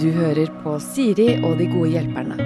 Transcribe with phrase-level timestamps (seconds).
[0.00, 2.36] Du hører på Siri og de gode hjelperne.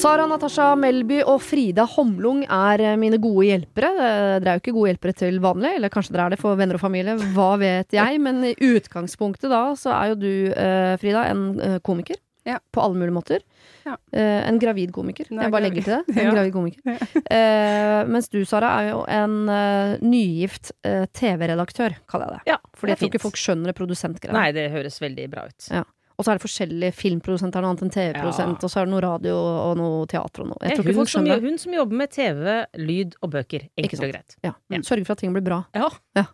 [0.00, 3.90] Sara Natasha Melby og Frida Homlung er eh, mine gode hjelpere.
[3.90, 6.56] Eh, Dere er jo ikke gode hjelpere til vanlig, eller kanskje dere er det for
[6.56, 8.20] venner og familie, hva vet jeg.
[8.24, 12.16] Men i utgangspunktet da, så er jo du, eh, Frida, en komiker.
[12.48, 12.56] Ja.
[12.72, 13.44] På alle mulige måter.
[13.90, 13.96] Ja.
[14.14, 15.28] Eh, en gravid komiker.
[15.34, 16.16] Nei, Jeg bare legger til det.
[16.16, 16.34] En Ja.
[16.38, 16.80] gravid komiker.
[16.86, 20.72] uh, mens du, Sara, er jo en uh, nygift
[21.16, 22.52] TV-redaktør, kaller jeg det.
[22.54, 24.36] Ja, Fordi det er jeg tror ikke folk skjønner det produsentgreiet.
[24.36, 25.66] Nei, det høres veldig bra ut.
[25.74, 25.82] Ja.
[26.20, 28.66] Og så er det forskjellige filmprodusenter, noe annet enn TV-produsent, Ja.
[28.66, 30.58] og så er det noe radio og noe teater og noe.
[30.60, 31.48] Jeg tror er ikke hun, folk skjønner det.
[31.48, 33.64] hun som jobber med TV, lyd og bøker.
[33.72, 34.36] Ikke Enkelt og greit.
[34.44, 34.52] Ja.
[34.68, 34.82] Ja.
[34.84, 35.62] Sørge for at ting blir bra.
[35.74, 35.88] Ja.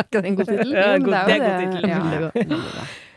[0.00, 0.70] Er ikke det en god tittel?
[0.72, 2.60] Ja, god- er det jo er god tittel.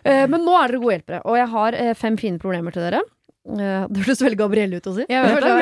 [0.03, 2.99] Ja, men nå er dere gode hjelpere, og jeg har fem fine problemer til dere.
[3.43, 5.05] Eh, det hørtes veldig Gabrielle ut å si.
[5.11, 5.55] Jeg vet det,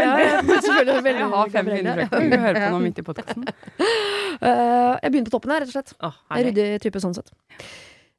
[0.46, 2.44] men selvfølgelig veldig Jeg har fem bøker.
[2.46, 3.48] Hører på noe midt i podkasten.
[4.42, 5.96] Uh, jeg begynner på toppen her, rett og slett.
[6.06, 7.34] Oh, ryddig type sånn sett.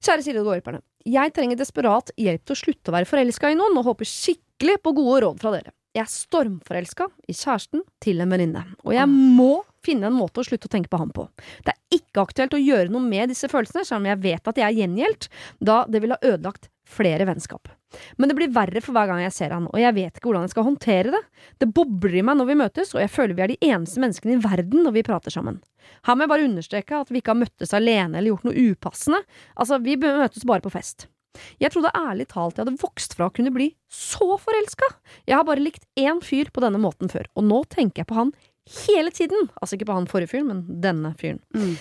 [0.03, 0.83] Kjære Siri og gårdhjelperne.
[1.07, 4.81] Jeg trenger desperat hjelp til å slutte å være forelska i noen, og håper skikkelig
[4.83, 5.75] på gode råd fra dere.
[5.93, 10.47] Jeg er stormforelska i kjæresten til en venninne, og jeg må finne en måte å
[10.47, 11.27] slutte å tenke på ham på.
[11.67, 14.57] Det er ikke aktuelt å gjøre noe med disse følelsene, selv om jeg vet at
[14.57, 15.29] de er gjengjeldt,
[15.61, 17.71] da det ville ha ødelagt flere vennskap.
[18.17, 20.47] Men det blir verre for hver gang jeg ser han, og jeg vet ikke hvordan
[20.47, 21.23] jeg skal håndtere det.
[21.61, 24.37] Det bobler i meg når vi møtes, og jeg føler vi er de eneste menneskene
[24.37, 25.61] i verden når vi prater sammen.
[26.07, 29.23] Her må jeg bare understreke at vi ikke har møttes alene eller gjort noe upassende.
[29.57, 31.09] Altså, vi møtes bare på fest.
[31.63, 34.89] Jeg trodde ærlig talt jeg hadde vokst fra å kunne bli så forelska.
[35.29, 38.19] Jeg har bare likt én fyr på denne måten før, og nå tenker jeg på
[38.19, 38.35] han
[38.85, 39.49] hele tiden.
[39.59, 41.41] Altså ikke på han forrige fyren, men denne fyren.
[41.57, 41.75] Mm.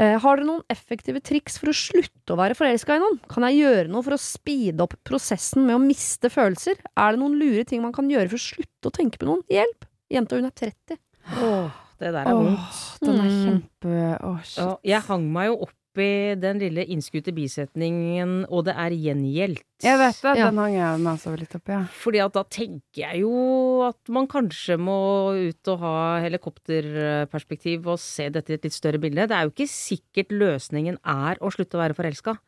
[0.00, 3.18] Eh, har dere noen effektive triks for å slutte å være forelska i noen?
[3.28, 6.80] Kan jeg gjøre noe for å speede opp prosessen med å miste følelser?
[6.96, 9.44] Er det noen lure ting man kan gjøre for å slutte å tenke på noen?
[9.52, 9.84] Hjelp!
[10.12, 10.98] Jenta hun er 30.
[11.44, 11.70] Åh,
[12.00, 12.80] det der er Åh, vondt.
[13.04, 13.44] den er Mm.
[13.46, 14.78] kjempe Åh, shit.
[14.84, 19.62] Jeg hang meg jo opp i den lille innskutte bisetningen 'og det er gjengjeldt'.
[19.82, 20.46] Jeg vet det, Ja.
[20.50, 21.72] den hang jeg meg også litt opp i.
[21.72, 21.84] Ja.
[21.84, 27.98] Fordi at da tenker jeg jo at man kanskje må ut og ha helikopterperspektiv og
[27.98, 29.26] se dette i et litt større bilde.
[29.28, 32.38] Det er jo ikke sikkert løsningen er å slutte å være forelska.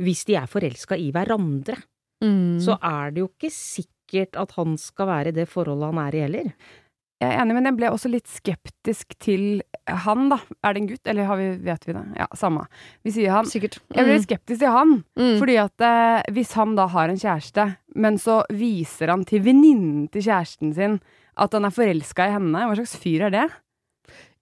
[0.00, 1.76] Hvis de er forelska i hverandre,
[2.22, 2.60] Mm.
[2.60, 6.14] så er det jo ikke sikkert at han skal være i det forholdet han er
[6.14, 6.52] i heller.
[7.22, 10.40] Jeg er enig, men jeg ble også litt skeptisk til han, da.
[10.66, 12.02] Er det en gutt, eller har vi, vet vi det?
[12.18, 12.64] Ja, samme.
[13.06, 13.46] Vi sier han.
[13.46, 13.78] Sikkert.
[13.94, 14.96] Jeg ble litt skeptisk til han.
[15.18, 15.36] Mm.
[15.38, 17.68] Fordi at eh, hvis han da har en kjæreste,
[18.02, 20.98] men så viser han til venninnen til kjæresten sin
[21.40, 23.46] at han er forelska i henne, hva slags fyr er det?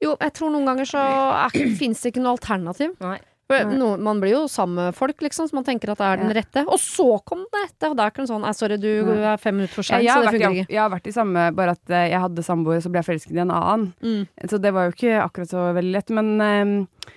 [0.01, 1.03] Jo, jeg tror noen ganger så
[1.79, 2.97] fins det ikke noe alternativ.
[3.05, 3.19] Nei.
[3.51, 3.77] Nei.
[3.81, 6.35] no, man blir jo sammen med folk, liksom, så man tenker at det er den
[6.37, 6.65] rette.
[6.71, 7.91] Og så kom den rette!
[7.91, 10.15] Og da er ikke noe sånn sorry, du er fem minutter for Jeg, sein, jeg,
[10.15, 10.75] så det funker ikke.
[10.75, 13.39] jeg har vært i samme, bare at eh, jeg hadde samboer, så ble jeg forelsket
[13.39, 13.89] i en annen.
[14.05, 14.23] Mm.
[14.53, 16.15] Så det var jo ikke akkurat så veldig lett.
[16.21, 17.17] Men eh,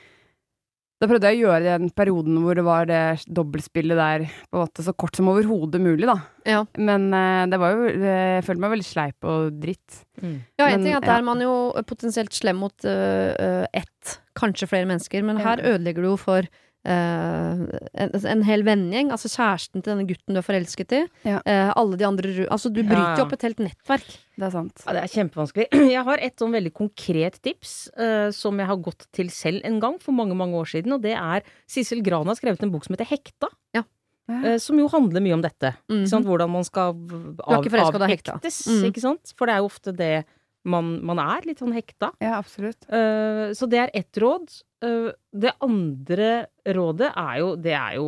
[1.04, 4.64] da prøvde jeg å gjøre den perioden hvor det var det dobbeltspillet der på en
[4.64, 6.16] måte så kort som overhodet mulig, da.
[6.48, 6.62] Ja.
[6.80, 10.02] Men uh, det var jo eh, Jeg følte meg veldig sleip og dritt.
[10.22, 10.38] Mm.
[10.60, 11.10] Ja, en ting er at ja.
[11.12, 11.54] der er man jo
[11.90, 15.52] potensielt slem mot øh, ett, kanskje flere mennesker, men Ja.
[15.52, 16.48] her ødelegger du jo for
[16.90, 17.62] øh,
[18.04, 19.12] en, en hel vennegjeng.
[19.16, 21.02] Altså kjæresten til denne gutten du er forelsket i.
[21.28, 21.40] Ja.
[21.46, 23.26] Uh, alle de andre Altså, du bryter jo ja.
[23.26, 24.14] opp et helt nettverk.
[24.38, 24.86] Det er sant.
[24.86, 25.68] Ja, det er kjempevanskelig.
[25.96, 29.80] Jeg har et sånn veldig konkret tips uh, som jeg har gått til selv en
[29.84, 30.96] gang for mange mange år siden.
[30.96, 33.52] Og det er Sissel Gran har skrevet en bok som heter Hekta.
[33.78, 33.86] Ja.
[34.32, 35.76] Uh, som jo handler mye om dette.
[35.90, 36.08] Mm -hmm.
[36.10, 36.26] sant?
[36.26, 36.96] Hvordan man skal
[37.44, 38.68] av, avhektes.
[38.68, 38.86] Mm.
[38.92, 39.34] Ikke sant?
[39.38, 40.26] For det er jo ofte det
[40.64, 41.48] man, man er.
[41.48, 42.14] Litt sånn hekta.
[42.24, 42.86] Ja, absolutt.
[42.88, 44.48] Uh, så det er ett råd.
[44.84, 46.32] Uh, det andre
[46.76, 48.08] rådet er jo Det er jo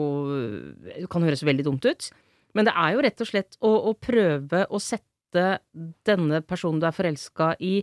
[0.84, 2.10] Det kan høres veldig dumt ut,
[2.56, 5.46] men det er jo rett og slett å, å prøve å sette
[6.08, 7.82] denne personen du er forelska i,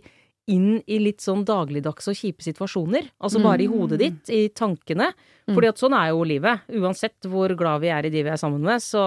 [0.49, 3.11] inn i litt sånn dagligdagse og kjipe situasjoner.
[3.21, 5.11] Altså bare i hodet ditt, i tankene.
[5.45, 5.53] Mm.
[5.53, 6.65] Fordi at sånn er jo livet.
[6.73, 9.03] Uansett hvor glad vi er i de vi er sammen med, så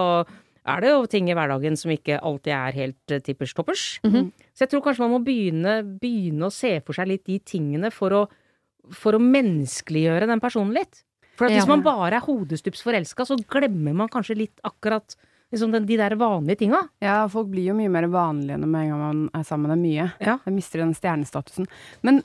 [0.66, 3.87] er det jo ting i hverdagen som ikke alltid er helt eh, tippers toppers.
[4.06, 4.31] Mhm.
[4.56, 7.91] Så jeg tror kanskje man må begynne, begynne å se for seg litt de tingene
[7.93, 8.22] for å,
[8.97, 11.03] for å menneskeliggjøre den personen litt.
[11.37, 11.72] For at hvis Ja.
[11.75, 15.12] man bare er hodestups forelska, så glemmer man kanskje litt akkurat
[15.53, 16.81] liksom den, de der vanlige tinga.
[17.05, 19.79] Ja, folk blir jo mye mer vanlige når med en gang man er sammen med
[19.85, 20.06] mye.
[20.25, 20.38] Ja.
[20.47, 21.69] De mister den stjernestatusen.
[22.02, 22.23] Men,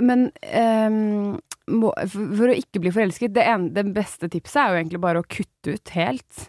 [0.00, 1.36] men um,
[2.08, 5.28] for, å ikke bli forelsket, det, en, det beste tipset er jo egentlig bare å
[5.28, 6.48] kutte ut helt.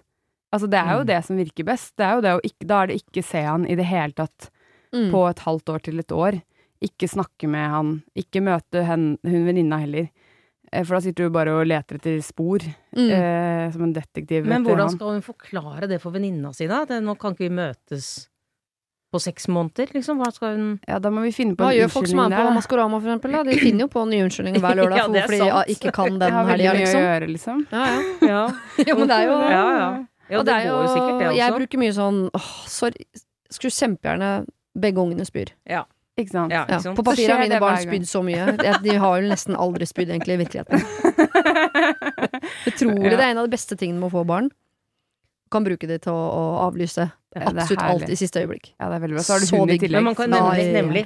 [0.55, 1.07] Altså, det er jo Mm.
[1.11, 1.93] det som virker best.
[1.99, 4.13] Det er jo det å ikke, da er det ikke se han i det hele
[4.15, 4.49] tatt
[4.93, 5.11] Mm.
[5.11, 6.41] på et halvt år til et år.
[6.83, 7.91] Ikke snakke med han.
[8.17, 10.09] Ikke møte hen, hun venninna heller.
[10.73, 12.59] Eh, For da sitter du bare og leter etter spor,
[12.95, 13.09] Mm.
[13.11, 14.45] eh, som en detektiv.
[14.45, 14.95] Men hvordan han.
[14.97, 16.85] skal hun forklare det for venninna si, da?
[16.85, 18.27] Det, nå kan ikke vi møtes.
[19.13, 20.19] på seks måneder, liksom?
[20.23, 22.29] Hva skal hun Ja, da må vi finne på Hva en gjør folk som er
[22.31, 22.53] på.
[22.55, 23.31] Maskorama, for eksempel?
[23.35, 23.43] Da?
[23.43, 26.11] De finner jo på nye unnskyldninger hver lørdag Ja, for hvorfor de ja, ikke kan
[26.15, 27.01] Jeg den helga, mye å liksom.
[27.03, 27.67] gjøre, liksom.
[27.73, 28.27] Ja, ja.
[28.31, 28.43] Ja,
[28.87, 29.49] Jo, men det er jo ja.
[29.51, 29.89] ja.
[30.31, 33.03] ja det, det går jo sikkert, det Jeg bruker mye sånn åh, sorry.
[33.51, 34.31] Skulle kjempegjerne
[34.77, 35.51] begge ungene spyr.
[36.19, 36.51] Ikke sant?
[36.51, 36.97] Ja, Ja, ikke sant?
[36.99, 38.57] på papiret har mine barn spydd så mye.
[38.83, 40.81] De, har jo nesten aldri spydd egentlig i virkeligheten.
[42.71, 43.11] Utrolig.
[43.15, 44.49] Det er en av de beste tingene med å få barn.
[44.51, 48.73] Du kan bruke det til å, å avlyse Ja, absolutt alt i siste øyeblikk.
[48.79, 49.23] Ja, det er veldig bra.
[49.27, 49.99] Så har du Så hund i tillegg.
[49.99, 51.03] Men man kan nemlig, nemlig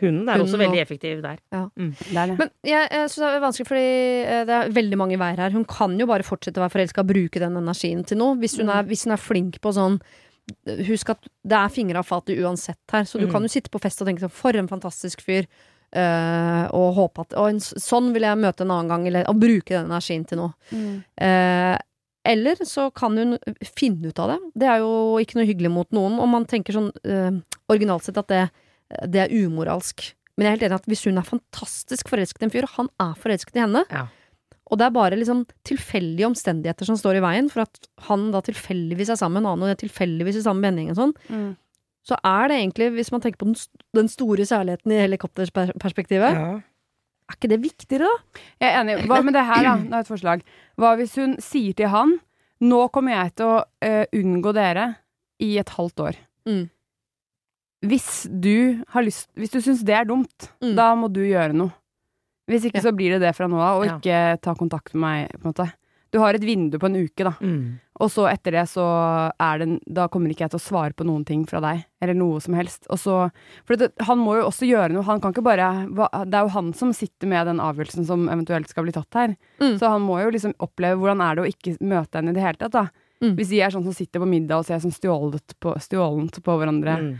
[0.00, 1.36] Hunden er også veldig effektiv der.
[1.52, 1.66] Ja.
[1.76, 1.90] Mm.
[2.00, 2.36] der ja.
[2.38, 3.88] Men jeg, jeg synes det er vanskelig, fordi
[4.24, 5.52] eh, det er veldig mange veier her.
[5.52, 8.38] Hun kan jo bare fortsette å være forelska og bruke den energien til noe.
[8.40, 8.72] Hvis hun, Mm.
[8.78, 9.98] er, hvis hun er flink på sånn
[10.88, 13.32] Husk at det er fingre av fatet uansett her, så du Mm.
[13.32, 15.46] kan jo sitte på fest og tenke sånn For en fantastisk fyr.
[15.94, 19.38] Uh, og håpe at og en, Sånn vil jeg møte en annen gang, eller og
[19.38, 20.52] bruke den energien til noe.
[20.72, 21.04] Mm.
[21.22, 21.78] Uh,
[22.26, 24.38] eller så kan hun finne ut av det.
[24.56, 26.18] Det er jo ikke noe hyggelig mot noen.
[26.18, 27.38] Og man tenker sånn uh,
[27.70, 28.50] originalt sett at det,
[29.06, 30.14] det er umoralsk.
[30.36, 32.74] Men jeg er helt enig at hvis hun er fantastisk forelsket i en fyr, og
[32.80, 34.06] han er forelsket i henne, Ja.
[34.70, 38.40] Og det er bare liksom tilfeldige omstendigheter som står i veien for at han da
[38.40, 41.12] tilfeldigvis er sammen med en annen, og det er tilfeldigvis i samme vending og sånn,
[41.30, 41.56] Mm.
[42.04, 43.56] så er det egentlig, hvis man tenker på den,
[43.94, 46.60] den store særligheten i helikopterperspektivet, Ja.
[47.28, 48.40] er ikke det viktigere, da?
[48.60, 49.06] Jeg er enig.
[49.06, 49.74] Hva med det her, da?
[49.76, 50.42] Nå har jeg et forslag.
[50.76, 52.20] Hva hvis hun sier til han
[52.60, 54.96] Nå kommer jeg til å uh, unngå dere
[55.42, 56.16] i et halvt år.
[56.46, 56.70] Mm.
[57.84, 60.74] Hvis du har lyst Hvis du syns det er dumt, Mm.
[60.76, 61.72] da må du gjøre noe.
[62.50, 62.90] Hvis ikke Ja.
[62.90, 63.98] så blir det det fra nå av, og Ja.
[63.98, 65.72] ikke ta kontakt med meg, på en måte.
[66.12, 67.32] Du har et vindu på en uke, da.
[67.42, 67.80] Mm.
[68.00, 71.04] Og så etter det så er det Da kommer ikke jeg til å svare på
[71.04, 72.86] noen ting fra deg, eller noe som helst.
[72.88, 73.32] Og så
[73.64, 75.02] For det, han må jo også gjøre noe.
[75.02, 75.86] Han kan ikke bare
[76.24, 79.36] Det er jo han som sitter med den avgjørelsen som eventuelt skal bli tatt her.
[79.60, 79.78] Mm.
[79.78, 82.42] Så han må jo liksom oppleve hvordan er det å ikke møte henne i det
[82.42, 82.88] hele tatt, da.
[83.22, 83.36] Mm.
[83.36, 86.58] Hvis de er sånn som sitter på middag og ser sånn stjålet på, stjålent på
[86.58, 86.98] hverandre.
[87.00, 87.18] Mm.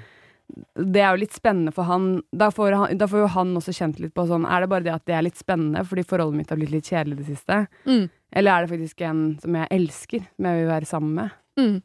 [0.77, 2.23] Det er jo litt spennende for han.
[2.37, 2.99] Da får, han.
[3.01, 5.15] da får jo han også kjent litt på sånn Er det bare det at det
[5.17, 7.59] er litt spennende fordi forholdet mitt har blitt litt kjedelig i det siste?
[7.89, 8.05] Mm.
[8.37, 11.31] Eller er det faktisk en som jeg elsker, som jeg vil være sammen med?
[11.59, 11.77] Mm.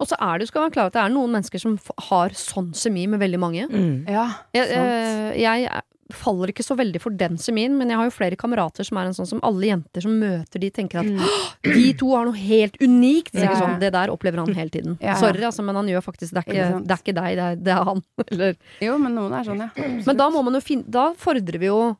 [0.00, 1.74] Og så er det, jo skal man klare at det er noen mennesker som
[2.08, 3.66] har sånn semi med veldig mange.
[3.68, 4.06] Mm.
[4.08, 4.86] Ja, Jeg, sant.
[4.86, 5.82] eh, jeg er-
[6.14, 9.08] faller ikke så veldig for den semien, men jeg har jo flere kamerater som er
[9.08, 11.72] en sånn som alle jenter som møter de, tenker at Mm.
[11.74, 13.32] de to har noe helt unikt.
[13.32, 14.98] Det, Ja, sånn, det der opplever han hele tiden.
[15.00, 15.14] Ja.
[15.18, 17.56] Sorry, altså, men han gjør faktisk Det er Ikke det er ikke deg, det er,
[17.56, 18.02] det er han.
[18.30, 19.70] Eller, Jo, men noen er sånn, ja.
[20.06, 21.96] men da må man jo finne Da fordrer vi jo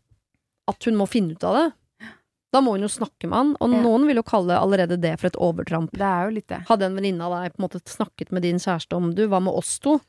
[0.69, 1.67] at hun må finne ut av det.
[2.52, 3.82] Da må hun jo snakke med han, og Ja.
[3.82, 5.91] noen vil jo kalle allerede det for et overtramp.
[5.93, 6.62] Det er jo litt det.
[6.69, 9.43] Hadde en venninne av deg på en måte snakket med din kjæreste om du, hva
[9.43, 10.00] med oss to?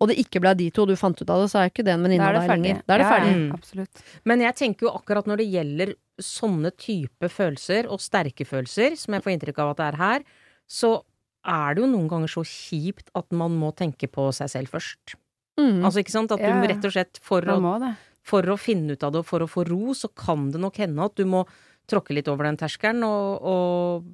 [0.00, 1.82] Og det ikke ble de to, og du fant ut av det, så er ikke
[1.84, 2.82] det en venninne er av deg lenger.
[2.86, 3.30] Da er det ferdig.
[3.32, 3.52] ja, Mm.
[3.56, 4.02] absolutt.
[4.24, 9.14] Men jeg tenker jo akkurat når det gjelder sånne type følelser, og sterke følelser, som
[9.14, 10.22] jeg får inntrykk av at det er her,
[10.68, 11.02] så
[11.44, 15.16] er det jo noen ganger så kjipt at man må tenke på seg selv først.
[15.58, 15.82] Mm.
[15.84, 16.30] Altså, ikke sant?
[16.30, 17.56] At du Ja, rett og slett for å,
[18.22, 20.76] for å finne ut av det og for å få ro, så kan det nok
[20.78, 21.44] hende at du må
[21.88, 24.04] tråkke litt over den terskelen og, og,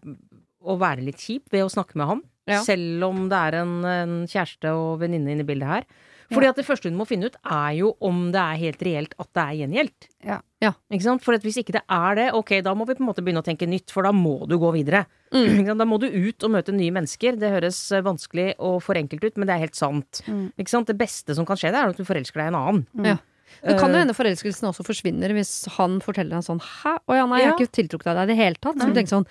[0.64, 2.22] og være litt kjip ved å snakke med han.
[2.50, 2.60] Ja.
[2.64, 5.86] Selv om det er en, en kjæreste og venninne inne i bildet her.
[6.32, 9.12] Fordi at det første hun må finne ut, er jo om det er helt reelt
[9.20, 10.06] at det er gjengjeldt.
[10.24, 10.38] Ja.
[10.64, 10.70] Ja.
[10.92, 11.24] Ikke sant?
[11.24, 13.42] For at hvis ikke det er det, ok, da må vi på en måte begynne
[13.44, 15.04] å tenke nytt, for da må du gå videre.
[15.34, 15.66] Mm.
[15.80, 17.36] Da må du ut og møte nye mennesker.
[17.40, 20.22] Det høres eh, vanskelig og for enkelt ut, men det er helt sant.
[20.30, 20.46] Mm.
[20.56, 20.90] Ikke sant?
[20.90, 22.84] Det beste som kan skje, det er at du forelsker deg i en annen.
[23.12, 23.16] Ja.
[23.62, 26.96] Det kan jo Eh, hende forelskelsen også forsvinner hvis han forteller deg sånn Hæ?
[27.06, 28.80] Å ja, nei, jeg har ikke tiltrukket deg i det hele tatt.
[28.80, 29.28] Så du tenker sånn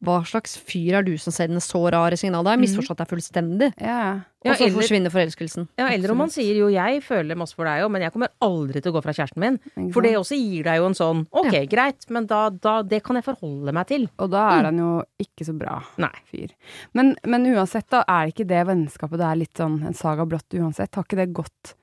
[0.00, 2.54] Hva slags fyr er du som sender så rare signaler?
[2.54, 3.66] Jeg har jeg misforstått deg fullstendig.
[3.76, 4.12] Ja, ja.
[4.40, 5.66] Ja, og så eller- forsvinner forelskelsen.
[5.76, 8.28] Ja, eller om man sier jo 'jeg føler masse for deg òg, men jeg kommer
[8.40, 9.92] aldri til å gå fra kjæresten min'.
[9.92, 13.16] For det også gir deg jo en sånn 'ok, greit, men da, da Det kan
[13.16, 14.08] jeg forholde meg til'.
[14.18, 16.08] Og da er han jo ikke så bra Nei.
[16.32, 16.48] fyr.
[16.94, 20.48] Men, men uansett, da er ikke det vennskapet Det er litt sånn en saga blått
[20.54, 20.94] uansett.
[20.94, 21.74] Har ikke det gått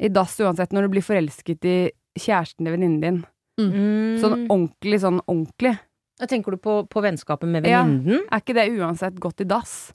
[0.00, 3.24] i dass uansett, når du blir forelsket i kjæresten til venninnen din?
[3.58, 4.18] Mm.
[4.20, 5.78] Sånn ordentlig, sånn ordentlig.
[6.24, 7.82] Tenker du på, på vennskapet med Ja.
[7.84, 9.92] Er ikke det uansett gått i dass?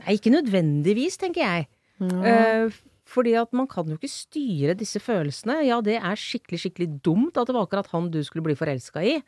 [0.00, 1.68] Nei, ikke nødvendigvis, tenker jeg.
[2.00, 2.22] Mm.
[2.24, 2.78] Eh,
[3.10, 5.60] fordi at man kan jo ikke styre disse følelsene.
[5.66, 9.02] Ja, det er skikkelig, skikkelig dumt at det var akkurat han du skulle bli forelska
[9.04, 9.18] i.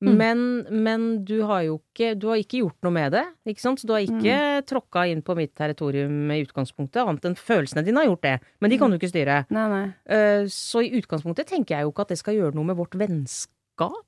[0.00, 0.14] Mm.
[0.16, 0.38] Men,
[0.80, 3.82] men du har jo ikke Du har ikke gjort noe med det, ikke sant?
[3.82, 8.00] Så du har ikke tråkka inn på mitt territorium i utgangspunktet, annet enn følelsene dine
[8.00, 8.36] har gjort det.
[8.64, 9.42] Men de kan du ikke styre.
[9.52, 9.82] Nei, nei.
[10.08, 12.96] Uh, så i utgangspunktet tenker jeg jo ikke at det skal gjøre noe med vårt
[12.96, 14.00] vennskap.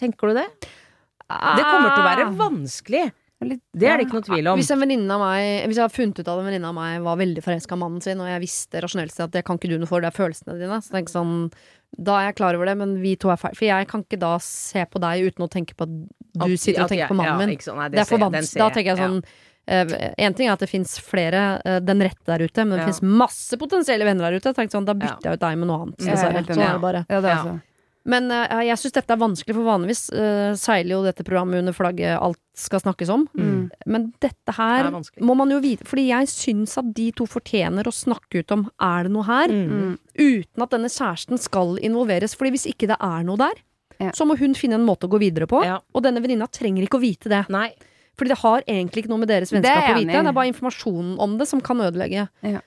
[0.00, 0.46] Tenker du det?
[0.60, 3.04] Det kommer til å være vanskelig.
[3.44, 4.56] Det er det ikke noe tvil om.
[4.60, 7.02] Hvis en venninne av meg Hvis jeg har funnet ut at en venninne av meg
[7.04, 9.68] var veldig forelska i mannen sin, og jeg visste rasjonelt sett at det kan ikke
[9.68, 11.34] du noe for, det er følelsene dine, så tenk sånn
[11.98, 13.52] Da er jeg klar over det, men vi to er feil.
[13.54, 16.58] For jeg kan ikke da se på deg uten å tenke på at du At-
[16.58, 17.52] sitter og at tenker jeg- på mannen ja, min.
[17.56, 17.78] ikke sant?
[17.78, 18.58] Nei, Det er for vanskelig.
[18.64, 19.24] Da tenker jeg sånn
[19.66, 22.80] Én En ting er at det fins flere eh, den rette der ute, men det
[22.80, 22.86] Ja.
[22.92, 24.52] fins masse potensielle venner der ute.
[24.54, 26.00] Jeg sånn, Da bytter jeg ut deg med noe annet.
[26.00, 26.44] Er Dessverre.
[26.44, 27.06] Sånn er det bare.
[27.08, 27.42] Ja, det er Ja.
[27.44, 27.62] altså.
[28.06, 31.72] Men uh, jeg syns dette er vanskelig, for vanligvis uh, seiler jo dette programmet under
[31.72, 33.24] flagget alt skal snakkes om.
[33.32, 33.70] Mm.
[33.90, 37.88] Men dette her det må man jo vite, fordi jeg syns at de to fortjener
[37.88, 39.70] å snakke ut om er det noe her, Mm.
[39.74, 39.94] Mm.
[40.20, 42.36] uten at denne kjæresten skal involveres.
[42.36, 43.56] Fordi hvis ikke det er noe der,
[44.00, 44.10] Ja.
[44.10, 45.64] så må hun finne en måte å gå videre på.
[45.64, 45.78] Ja.
[45.94, 47.48] Og denne venninna trenger ikke å vite det.
[47.48, 47.72] Nei.
[48.18, 50.12] Fordi det har egentlig ikke noe med deres er vennskap å vite.
[50.12, 52.28] Det er bare informasjonen om det som kan ødelegge.
[52.42, 52.60] Ja.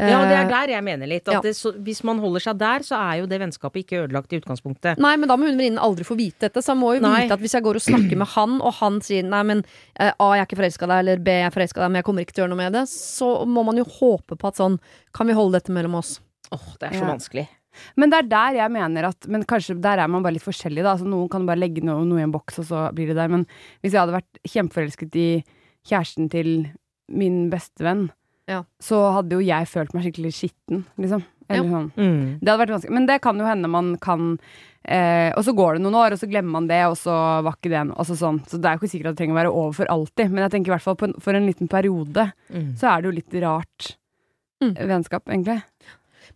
[0.00, 1.28] Ja, det Eh, er der jeg mener litt.
[1.28, 1.40] At ja.
[1.44, 4.40] det, så, hvis man holder seg der, så er jo det vennskapet ikke ødelagt i
[4.40, 4.98] utgangspunktet.
[4.98, 6.62] Nei, men da må hun venninnen aldri få vite dette.
[6.62, 7.24] Så han må jo Nei.
[7.26, 9.62] vite at hvis jeg går og snakker med han, og han sier nei, men
[9.98, 11.90] eh, A, jeg er ikke forelska i deg, eller B, jeg er forelska i deg,
[11.92, 14.36] men jeg kommer ikke til å gjøre noe med det, så må man jo håpe
[14.40, 14.78] på at sånn
[15.12, 16.20] Kan vi holde dette mellom oss?
[16.50, 17.10] Åh, det er så Ja.
[17.14, 17.46] vanskelig.
[17.96, 20.82] Men det er der jeg mener at Men kanskje der er man bare litt forskjellig,
[20.82, 20.96] da.
[20.96, 23.28] Altså, noen kan bare legge noe, noe i en boks, og så blir det der.
[23.30, 23.46] Men
[23.82, 25.28] hvis jeg hadde vært kjempeforelsket i
[25.86, 26.50] kjæresten til
[27.08, 28.10] min bestevenn,
[28.50, 28.64] Ja.
[28.82, 31.22] så hadde jo jeg følt meg skikkelig skitten, liksom.
[31.50, 31.70] Eller Ja.
[31.70, 31.92] sånn.
[31.96, 32.38] Mm.
[32.40, 32.94] Det hadde vært vanskelig.
[32.94, 34.38] Men det kan jo hende man kan
[34.84, 37.12] eh, Og så går det noen år, og så glemmer man det, og så
[37.44, 38.38] var ikke det en altså sånn.
[38.48, 40.30] Så det er jo ikke sikkert at det trenger å være over for alltid.
[40.32, 42.74] Men jeg tenker i hvert fall på en, for en liten periode, Mm.
[42.80, 43.96] så er det jo litt rart
[44.62, 44.74] Mm.
[44.88, 45.62] vennskap, egentlig.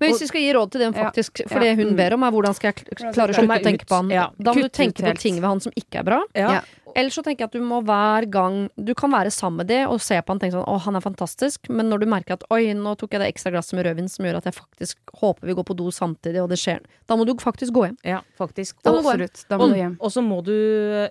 [0.01, 1.05] Men hvis vi skal gi råd til dem Ja.
[1.11, 1.97] faktisk, for det hun Mm.
[1.97, 2.85] ber om, er hvordan skal jeg
[3.15, 4.11] klare å slutte å tenke på han.
[4.11, 4.31] Ja.
[4.39, 6.23] Da må du tenke på ting ved han som ikke er bra.
[6.35, 6.51] Ja.
[6.53, 6.61] Ja.
[6.97, 9.81] Eller så tenker jeg at du må hver gang Du kan være sammen med det
[9.89, 11.69] og se på han og tenke sånn Å, han er fantastisk.
[11.69, 14.25] Men når du merker at Oi, nå tok jeg det ekstra glasset med rødvin som
[14.25, 17.27] gjør at jeg faktisk håper vi går på do samtidig, og det skjer Da må
[17.27, 17.97] du faktisk gå hjem.
[18.05, 18.77] Ja, faktisk.
[18.85, 19.09] Da må du.
[19.09, 19.45] Absolutt.
[19.49, 19.97] Da må Og, du hjem.
[20.01, 20.55] og så må du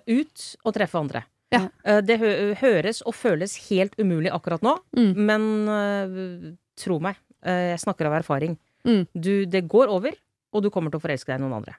[0.08, 1.24] ut og treffe andre.
[1.52, 1.68] Ja.
[1.84, 5.14] Eh, Det hø høres og føles helt umulig akkurat nå, Mm.
[5.16, 8.56] men uh, tro meg, uh, jeg snakker av erfaring.
[8.84, 9.06] Mm.
[9.14, 10.14] Du, det går over,
[10.52, 11.78] og du kommer til å forelske deg i noen andre.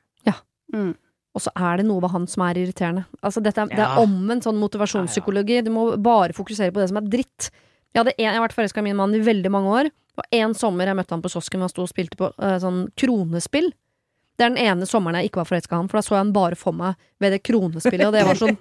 [0.73, 0.95] Mm.
[1.35, 3.03] Og så er det noe ved han som er irriterende.
[3.21, 4.01] Altså, dette er, Det er Ja.
[4.01, 5.63] omvendt sånn motivasjonspsykologi.
[5.63, 7.51] Du må bare fokusere på det som er dritt.
[7.93, 9.83] Jeg, hadde en, jeg har vært forelska i min mann i veldig mange år.
[9.91, 12.31] Det var en sommer jeg møtte han på kiosken hvor han sto og spilte på
[12.39, 13.69] uh, sånn kronespill.
[14.35, 16.23] Det er den ene sommeren jeg ikke var forelska i han, for da så jeg
[16.23, 18.57] han bare for meg ved det kronespillet, og det var sånn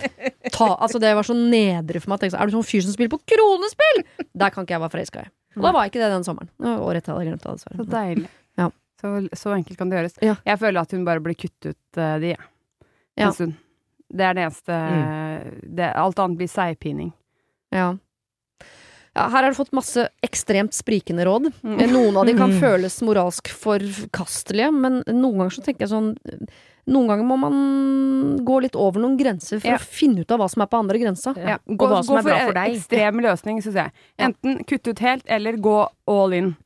[0.54, 2.20] ta, altså det var så nedre for meg.
[2.20, 4.04] Tenkte, sånn, er du sånn fyr som spiller på kronespill?!
[4.34, 5.32] Der kan ikke jeg være forelska i.
[5.56, 6.48] Og da var ikke det den sommeren.
[6.60, 7.90] Året etter hadde jeg glemt det, Så dessverre.
[7.94, 8.28] deilig.
[8.58, 8.68] Ja.
[9.00, 10.16] Så, så enkelt kan det gjøres.
[10.24, 10.34] Ja.
[10.46, 12.40] Jeg føler at hun bare blir kuttet ut uh, de, jeg.
[13.18, 13.26] Ja.
[13.28, 13.54] En stund.
[14.14, 14.78] Det er det eneste
[15.78, 17.12] det, Alt annet blir seigpining.
[17.74, 17.88] Ja.
[19.14, 19.24] ja.
[19.30, 21.48] Her har du fått masse ekstremt sprikende råd.
[21.62, 21.78] Mm.
[21.92, 22.60] Noen av de kan Mm.
[22.62, 26.12] føles moralsk forkastelige, men noen ganger så tenker jeg sånn
[26.86, 27.54] Noen ganger må man
[28.44, 29.76] gå litt over noen grenser for Ja.
[29.78, 31.32] å finne ut av hva som er på andre grensa.
[31.36, 31.56] Ja.
[31.68, 33.92] Og hva som er bra for en ekstrem løsning, syns jeg.
[34.18, 36.56] Enten kutte ut helt, eller gå all in.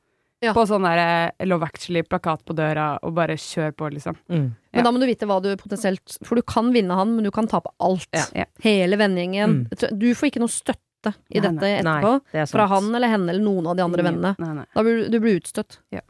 [0.41, 0.53] Ja.
[0.55, 4.15] På sånn der eh, Love Actually-plakat på døra, og bare kjør på, liksom.
[4.31, 4.53] Mm.
[4.73, 7.31] Men da må du vite hva du potensielt For du kan vinne han, men du
[7.35, 8.07] kan tape alt.
[8.15, 8.23] Ja.
[8.35, 8.45] Ja.
[8.63, 9.69] Hele vennegjengen.
[9.99, 11.83] Du får ikke noe støtte i Nei, dette nei.
[11.83, 12.13] Nei, etterpå.
[12.33, 12.47] det.
[12.51, 14.35] Fra han eller henne eller noen av de andre vennene.
[14.39, 14.65] Nei, nei.
[14.75, 15.79] Da blir du, du blir utstøtt.
[15.95, 16.01] Ja.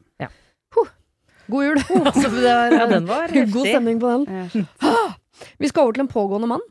[1.49, 1.81] God jul!
[2.09, 4.67] Altså, det er, Ja, den var God stemning på den.
[5.63, 6.65] Vi skal over til en pågående mann.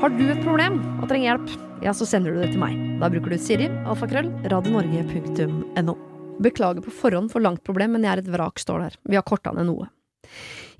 [0.00, 1.50] Har du et problem og trenger hjelp,
[1.84, 2.76] ja, så sender du det til meg.
[3.02, 5.94] Da bruker du Siri, alfakrøll, radionorge.no.
[6.40, 8.96] Beklager på forhånd for langt problem, men jeg er et vrak, står der.
[9.12, 9.90] Vi har korta ned noe.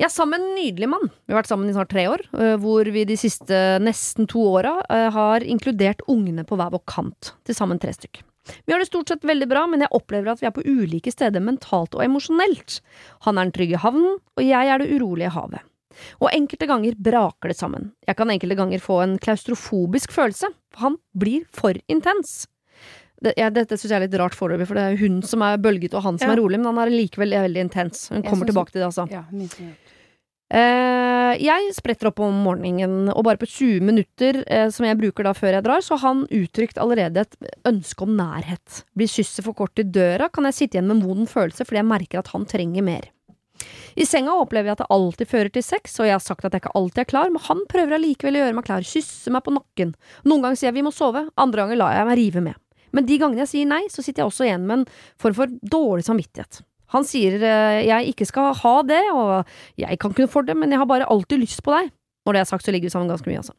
[0.00, 1.10] Jeg er sammen med en nydelig mann.
[1.28, 4.40] Vi har vært sammen i snart tre år, øh, hvor vi de siste nesten to
[4.54, 7.34] åra øh, har inkludert ungene på hver vår kant.
[7.44, 8.22] Til sammen tre stykk.
[8.66, 11.12] Vi har det stort sett veldig bra, men jeg opplever at vi er på ulike
[11.12, 12.80] steder mentalt og emosjonelt.
[13.26, 15.60] Han er den trygge havnen, og jeg er det urolige havet.
[16.22, 17.90] Og enkelte ganger braker det sammen.
[18.06, 22.46] Jeg kan enkelte ganger få en klaustrofobisk følelse, han blir for intens.
[23.20, 25.58] Det, ja, dette synes jeg er litt rart foreløpig, for det er hun som er
[25.60, 26.32] bølgete og han som Ja.
[26.32, 28.08] er rolig, men han er likevel veldig intens.
[28.08, 29.04] Hun kommer tilbake til det, altså.
[29.12, 29.74] Ja, minst mulig.
[30.50, 35.28] Eh, jeg spretter opp om morgenen, og bare på 20 minutter, eh, som jeg bruker
[35.28, 37.36] da før jeg drar, så har han uttrykt allerede et
[37.70, 38.82] ønske om nærhet.
[38.98, 41.78] Blir kysset for kort i døra, kan jeg sitte igjen med en vond følelse fordi
[41.78, 43.06] jeg merker at han trenger mer.
[43.94, 46.56] I senga opplever jeg at det alltid fører til sex, og jeg har sagt at
[46.56, 49.44] jeg ikke alltid er klar, men han prøver allikevel å gjøre meg klar, kysse meg
[49.46, 49.94] på nakken.
[50.24, 52.58] Noen ganger sier jeg vi må sove, andre ganger lar jeg meg rive med.
[52.96, 54.88] Men de gangene jeg sier nei, så sitter jeg også igjen med en
[55.20, 56.64] form for dårlig samvittighet.
[56.94, 60.56] Han sier eh, jeg ikke skal ha det, og jeg kan ikke noe for det,
[60.58, 61.92] men jeg har bare alltid lyst på deg.
[62.26, 63.54] Når det er sagt, så ligger vi sammen ganske mye, altså.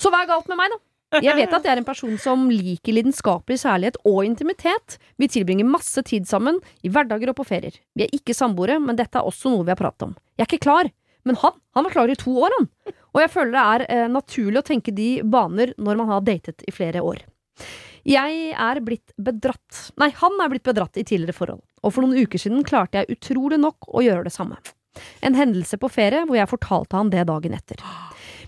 [0.00, 0.80] Så hva er galt med meg, da?
[1.20, 4.96] Jeg vet at jeg er en person som liker lidenskapelig særlighet og intimitet.
[5.20, 7.76] Vi tilbringer masse tid sammen, i hverdager og på ferier.
[7.92, 10.14] Vi er ikke samboere, men dette er også noe vi har pratet om.
[10.38, 10.88] Jeg er ikke klar,
[11.28, 12.70] men han, han var klar i to år, han.
[13.12, 16.64] Og jeg føler det er eh, naturlig å tenke de baner når man har datet
[16.64, 17.20] i flere år.
[18.08, 22.24] Jeg er blitt bedratt Nei, han er blitt bedratt i tidligere forhold, og for noen
[22.24, 24.58] uker siden klarte jeg utrolig nok å gjøre det samme.
[25.24, 27.80] En hendelse på ferie hvor jeg fortalte han det dagen etter.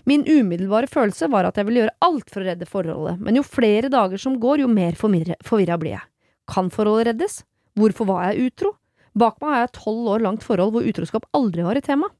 [0.05, 3.45] Min umiddelbare følelse var at jeg ville gjøre alt for å redde forholdet, men jo
[3.47, 6.05] flere dager som går, jo mer forvirra blir jeg.
[6.51, 7.39] Kan forholdet reddes?
[7.79, 8.75] Hvorfor var jeg utro?
[9.17, 12.11] Bak meg har jeg et tolv år langt forhold hvor utroskap aldri var et tema.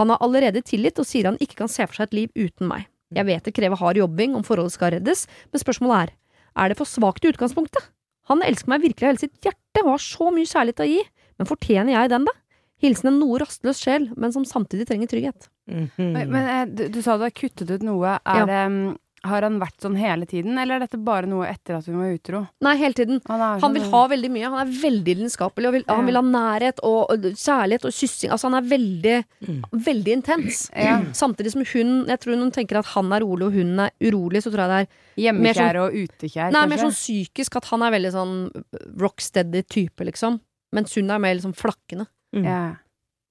[0.00, 2.68] Han har allerede tillit og sier han ikke kan se for seg et liv uten
[2.68, 2.88] meg.
[3.12, 6.12] Jeg vet det krever hard jobbing om forholdet skal reddes, men spørsmålet er,
[6.56, 7.90] er det for svakt i utgangspunktet?
[8.30, 11.00] Han elsker meg virkelig av hele sitt hjerte og har så mye kjærlighet å gi,
[11.38, 12.34] men fortjener jeg den, da?
[12.82, 15.48] Hilsen en noe rastløs sjel, men som samtidig trenger trygghet.
[15.70, 16.08] Mhm.
[16.12, 18.16] Men, men eh, du, du sa du har kuttet ut noe.
[18.26, 18.46] Er Ja.
[18.46, 21.86] det, mm, har han vært sånn hele tiden, eller er dette bare noe etter at
[21.86, 22.40] hun var utro?
[22.60, 23.20] Nei, hele tiden.
[23.28, 24.48] Han, sånn, Han sånn- vil ha veldig mye.
[24.50, 25.66] Han er veldig lidenskapelig.
[25.68, 25.94] Og vil, Ja.
[25.96, 28.30] Han vil ha nærhet og, og kjærlighet og kyssing.
[28.30, 29.62] Altså, han er veldig, Mm.
[29.72, 30.70] veldig intens.
[30.76, 30.98] Ja.
[31.12, 34.42] Samtidig som hun Jeg tror hun tenker at han er rolig, og hun er urolig,
[34.42, 37.82] så tror jeg det er Hjemmekjær sånn- og utekjær, Nei, mer sånn psykisk at han
[37.82, 38.64] er veldig sånn
[38.98, 40.40] rocksteady type, liksom.
[40.74, 42.44] Mens hun er mer liksom flakkende, Mm.
[42.44, 42.76] Ja,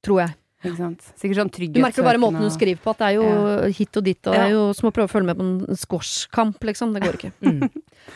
[0.05, 0.35] tror jeg.
[0.61, 1.07] Ikke sant.
[1.17, 1.81] Sikkert sånn trygghetssøkende.
[1.81, 4.35] Du merker bare måten hun skriver på, at det er jo hit og dit, og
[4.35, 6.93] det er jo som å prøve å følge med på en squashkamp, liksom.
[6.95, 7.33] Det går ikke.
[7.41, 7.67] Mm.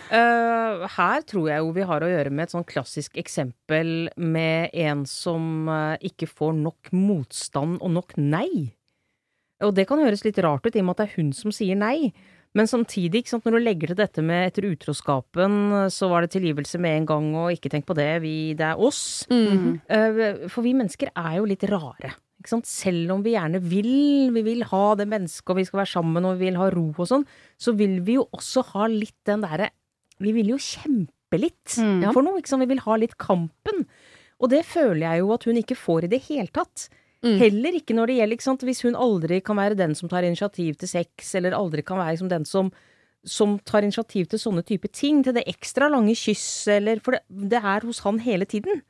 [0.10, 4.74] uh, her tror jeg jo vi har å gjøre med et sånn klassisk eksempel med
[4.74, 8.74] en som uh, ikke får nok motstand og nok nei.
[9.64, 11.54] Og det kan høres litt rart ut, i og med at det er hun som
[11.54, 12.12] sier nei.
[12.56, 15.58] Men samtidig, ikke sant, når du legger til dette med etter utroskapen,
[15.92, 18.80] så var det tilgivelse med en gang, og ikke tenk på det, vi, det er
[18.80, 19.26] oss.
[19.28, 19.82] Mm.
[19.92, 22.14] Eh, For vi mennesker er jo litt rare.
[22.66, 26.26] Selv om vi gjerne vil, vi vil ha det mennesket, og vi skal være sammen,
[26.26, 27.26] og vi vil ha ro og sånn,
[27.58, 29.70] så vil vi jo også ha litt den derre
[30.22, 32.14] Vi vil jo kjempe litt Mm.
[32.14, 32.40] for noe?
[32.40, 33.86] Vi vil ha litt kampen.
[34.40, 36.90] Og det føler jeg jo at hun ikke får i det hele tatt.
[37.22, 37.38] Mm.
[37.40, 40.88] Heller ikke når det gjelder, hvis hun aldri kan være den som tar initiativ til
[40.88, 42.72] sex, eller aldri kan være liksom den som
[43.26, 47.22] som tar initiativ til sånne type ting, til det ekstra lange kysset, eller For det,
[47.50, 48.84] det er hos han hele tiden.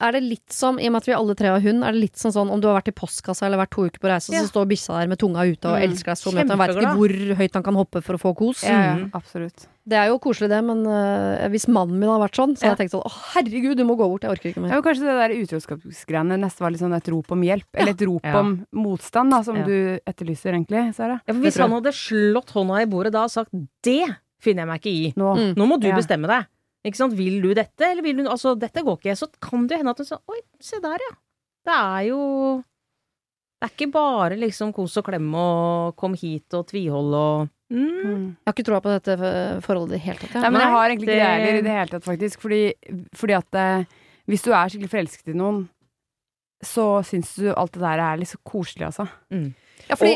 [0.00, 2.00] Er det litt som, i og med at vi alle tre har hund, er det
[2.00, 4.32] litt sånn sånn om du har vært i postkassa eller vært to uker på reise,
[4.32, 4.40] Ja.
[4.42, 5.82] så står bikkja der med tunga ute og Mm.
[5.86, 8.18] elsker deg så mye at han veit ikke hvor høyt han kan hoppe for å
[8.18, 8.64] få kos.
[8.64, 9.10] Ja, ja, Mhm.
[9.14, 9.66] absolutt.
[9.86, 12.78] Det er jo koselig det, men uh, hvis mannen min hadde vært sånn, så hadde
[12.78, 14.70] jeg tenkt sånn å herregud, du må gå bort, jeg orker ikke mer.
[14.74, 18.02] Ja, kanskje det der utroskapsgreiene nesten var litt sånn et rop om hjelp, eller et
[18.02, 18.38] rop Ja.
[18.40, 19.64] om motstand, da, som Ja.
[19.64, 21.20] du etterlyser egentlig, Sara.
[21.26, 23.50] Ja, for hvis han hadde slått hånda i bordet da og sagt
[23.84, 25.36] 'det finner jeg meg ikke i', Nå.
[25.36, 25.54] Mm.
[25.54, 25.94] nå må du Ja.
[25.96, 26.46] bestemme deg.
[26.86, 27.16] Ikke sant?
[27.18, 29.16] Vil du dette, eller vil du Altså, dette går ikke.
[29.18, 31.16] Så kan det jo hende at du sier 'oi, se der, ja'.
[31.66, 32.64] Det er jo
[33.60, 38.04] Det er ikke bare liksom kos og klem og kom hit og tvihold og mm.
[38.04, 38.26] Mm.
[38.38, 39.16] Jeg har ikke troa på dette
[39.66, 40.34] forholdet i det hele tatt.
[40.44, 42.40] Nei, men jeg har egentlig ikke det det- heller i det hele tatt, faktisk.
[42.40, 42.60] Fordi,
[43.14, 43.84] fordi at eh,
[44.28, 45.68] hvis du er skikkelig forelsket i noen,
[46.62, 49.08] så syns du alt det der er litt så koselig, altså.
[49.88, 50.14] Ja, fordi,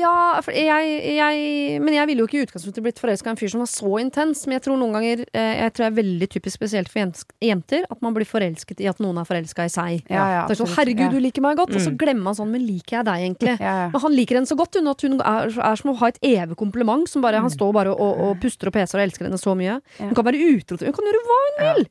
[0.00, 0.12] ja,
[0.42, 3.50] fordi jeg, jeg Men jeg ville jo ikke i utgangspunktet blitt forelska i en fyr
[3.52, 4.46] som var så intens.
[4.46, 7.12] Men jeg tror noen ganger eh, Jeg tror det er veldig typisk spesielt for
[7.44, 10.02] jenter at man blir forelsket i at noen er forelska i seg.
[10.10, 11.98] Ja, ja, det er sånn, 'herregud, du liker meg godt', og så Mm.
[11.98, 13.60] glemmer man sånn 'men liker jeg deg egentlig'?
[13.60, 13.88] Ja, ja.
[13.92, 16.18] Men han liker henne så godt, hun, at hun er, er som å ha et
[16.22, 17.08] evig kompliment.
[17.08, 17.56] Som bare, Han Mm.
[17.58, 19.80] står bare og, og puster og peser og elsker henne så mye.
[19.98, 21.88] Hun kan være utro til Hun kan gjøre hva hun vil!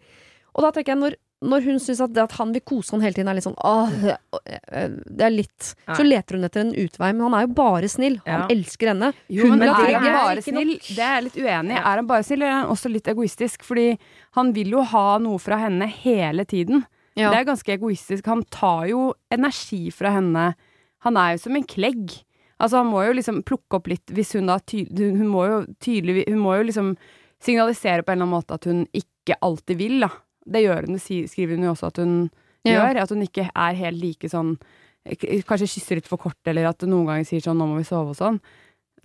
[0.56, 3.04] Og da tenker jeg, når, når hun syns at, det at han vil kose henne
[3.06, 7.12] hele tiden, er litt sånn åh, det- er litt Så leter hun etter en utvei,
[7.14, 8.20] men han er jo bare snill.
[8.26, 8.48] Han Ja.
[8.56, 9.14] elsker henne.
[9.30, 10.00] Jo, Hun vil er trygge.
[10.00, 10.74] han bare snill?
[10.80, 11.78] Det er jeg litt uenig i.
[11.78, 13.64] Er han bare snill, eller er han også litt egoistisk?
[13.64, 13.98] Fordi
[14.34, 16.86] han vil jo ha noe fra henne hele tiden.
[17.16, 17.30] Ja.
[17.30, 18.26] Det er ganske egoistisk.
[18.26, 20.56] Han tar jo energi fra henne.
[21.02, 22.24] Han er jo som en klegg.
[22.60, 26.28] Altså, han må jo liksom plukke opp litt hvis hun da Hun må jo tydelig
[26.30, 26.98] Hun må jo liksom
[27.42, 30.10] signalisere på en eller annen måte at hun ikke alltid vil, da.
[30.46, 32.30] Det gjør hun, det skriver hun jo også at hun
[32.66, 32.86] Ja.
[32.86, 33.02] gjør.
[33.04, 34.58] At hun ikke er helt like sånn
[35.06, 38.12] Kanskje kysser litt for kort, eller at noen ganger sier sånn 'nå må vi sove'
[38.12, 38.40] og sånn.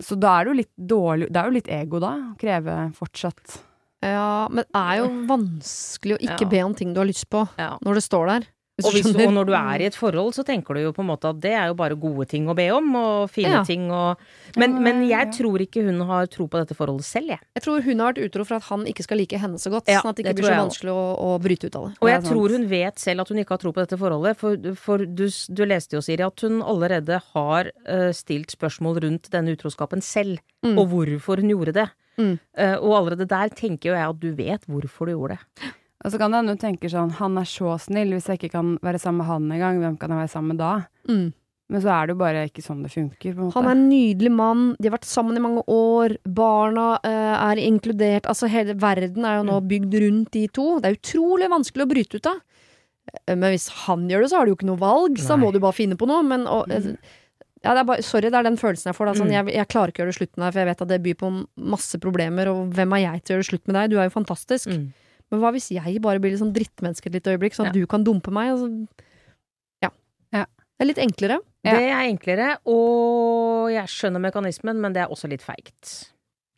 [0.01, 2.11] Så da er det jo litt dårlig Det er jo litt ego, da.
[2.31, 3.59] å Kreve fortsatt
[4.01, 6.47] Ja, men det er jo vanskelig å ikke Ja.
[6.49, 7.77] be om ting du har lyst på, Ja.
[7.83, 8.47] når det står der.
[8.85, 11.09] Og, hvis, og når du er i et forhold, så tenker du jo på en
[11.09, 13.63] måte at det er jo bare gode ting å be om, og fine Ja.
[13.67, 14.17] ting og
[14.57, 17.39] men, men jeg tror ikke hun har tro på dette forholdet selv, jeg.
[17.55, 19.87] Jeg tror hun har vært utro for at han ikke skal like henne så godt.
[19.91, 21.93] Ja, sånn at det det ikke blir så vanskelig å, å bryte ut av det.
[22.01, 24.37] Og jeg det tror hun vet selv at hun ikke har tro på dette forholdet,
[24.39, 29.29] for, for du, du leste jo, Siri, at hun allerede har uh, stilt spørsmål rundt
[29.33, 30.73] denne utroskapen selv, Mm.
[30.75, 31.85] og hvorfor hun gjorde det.
[32.19, 32.33] Mm.
[32.59, 35.69] Uh, og allerede der tenker jo jeg at du vet hvorfor du gjorde det.
[36.05, 38.51] Og så kan det hende du tenker sånn 'han er så snill, hvis jeg ikke
[38.51, 41.33] kan være sammen med han engang, hvem kan jeg være sammen med da?' Mm.
[41.71, 43.53] Men så er det jo bare ikke sånn det funker.
[43.53, 47.61] Han er en nydelig mann, de har vært sammen i mange år, barna uh, er
[47.61, 50.79] inkludert, altså hele verden er jo nå bygd rundt de to.
[50.79, 52.39] Det er utrolig vanskelig å bryte ut av.
[53.27, 55.37] Eh, Men hvis han gjør det, så har du jo ikke noe valg, så da
[55.37, 56.23] må du bare finne på noe.
[56.23, 56.97] Men og, mm.
[57.63, 59.13] ja, det er bare, sorry, det er den følelsen jeg får.
[59.15, 59.37] Sånn, Mm.
[59.37, 61.03] jeg, jeg klarer ikke å gjøre det slutt med deg, for jeg vet at det
[61.03, 63.89] byr på masse problemer, og hvem er jeg til å gjøre det slutt med deg?
[63.91, 64.67] Du er jo fantastisk.
[64.73, 64.93] Mm.
[65.31, 67.81] Men hva hvis jeg bare blir litt sånn drittmenneske et lite øyeblikk, sånn at Ja.
[67.81, 68.51] du kan dumpe meg?
[68.53, 68.87] Altså,
[69.83, 69.89] ja.
[70.33, 70.45] Ja.
[70.45, 71.39] Det er litt enklere.
[71.63, 71.73] Ja.
[71.75, 76.09] Det er enklere, og jeg skjønner mekanismen, men det er også litt feigt.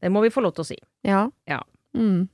[0.01, 0.77] Det må vi få lov til å si.
[1.03, 1.27] Ja.
[1.47, 1.61] Ja.
[1.97, 2.29] Mm.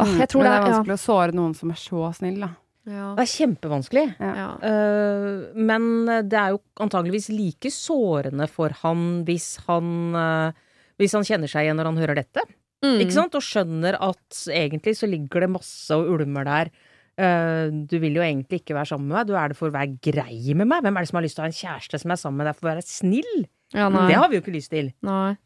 [0.00, 1.74] Åh, Mm, jeg tror Men det det er er vanskelig å såre noen som er
[1.76, 2.48] så snill, da.
[2.88, 3.14] Ja.
[3.14, 4.06] Det er kjempevanskelig.
[4.18, 4.46] Ja.
[4.58, 10.52] Uh, men det er jo antageligvis like sårende for han hvis han uh,
[10.98, 12.42] Hvis han kjenner seg igjen når han hører dette.
[12.82, 12.98] Mm.
[13.04, 13.34] Ikke sant?
[13.38, 16.72] Og skjønner at egentlig så ligger det masse og ulmer der.
[17.20, 19.74] Uh, du vil jo egentlig ikke være sammen med meg, du er det for å
[19.74, 20.82] være grei med meg.
[20.82, 22.48] Hvem er det som har lyst til å ha en kjæreste som er sammen med
[22.48, 23.44] deg for å være snill?
[23.76, 24.06] Ja, nei.
[24.10, 24.90] Det har vi jo ikke lyst til.
[25.04, 25.36] Nei.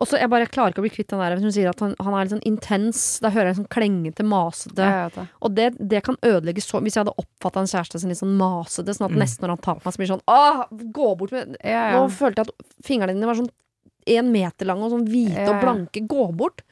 [0.00, 1.80] Og så Jeg bare klarer ikke å bli kvitt den der Hvis hun sier at
[1.84, 3.00] han, han er litt sånn intens.
[3.20, 4.86] Da hører jeg sånn klengete, masete.
[5.16, 5.24] Det.
[5.44, 8.32] Og det, det kan ødelegge så Hvis jeg hadde oppfatta en kjæreste som litt sånn
[8.40, 9.20] masete, sånn at Mm.
[9.20, 10.62] nesten når han tar på meg, så blir det sånn Åh,
[10.96, 11.98] gå bort med Ja, ja.
[12.00, 13.50] Nå følte jeg at fingrene dine var sånn
[14.16, 16.02] én meter lange og sånn hvite og blanke.
[16.10, 16.62] Gå bort.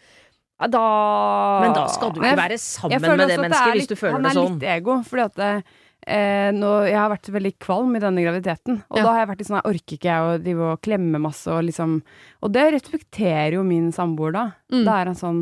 [0.59, 4.33] Da Men da skal du ikke være sammen med det mennesket hvis du føler det
[4.35, 4.41] sånn.
[4.43, 5.39] han er litt ego, fordi at
[6.09, 8.81] eh, nå, jeg har vært veldig kvalm i denne graviditeten.
[8.91, 9.05] Og Ja.
[9.05, 11.47] da har jeg vært litt sånn Jeg orker ikke jeg å drive og klemme masse
[11.53, 12.03] og liksom
[12.43, 14.45] Og det respekterer jo min samboer, da.
[14.73, 14.85] Mm.
[14.85, 15.41] Da er han sånn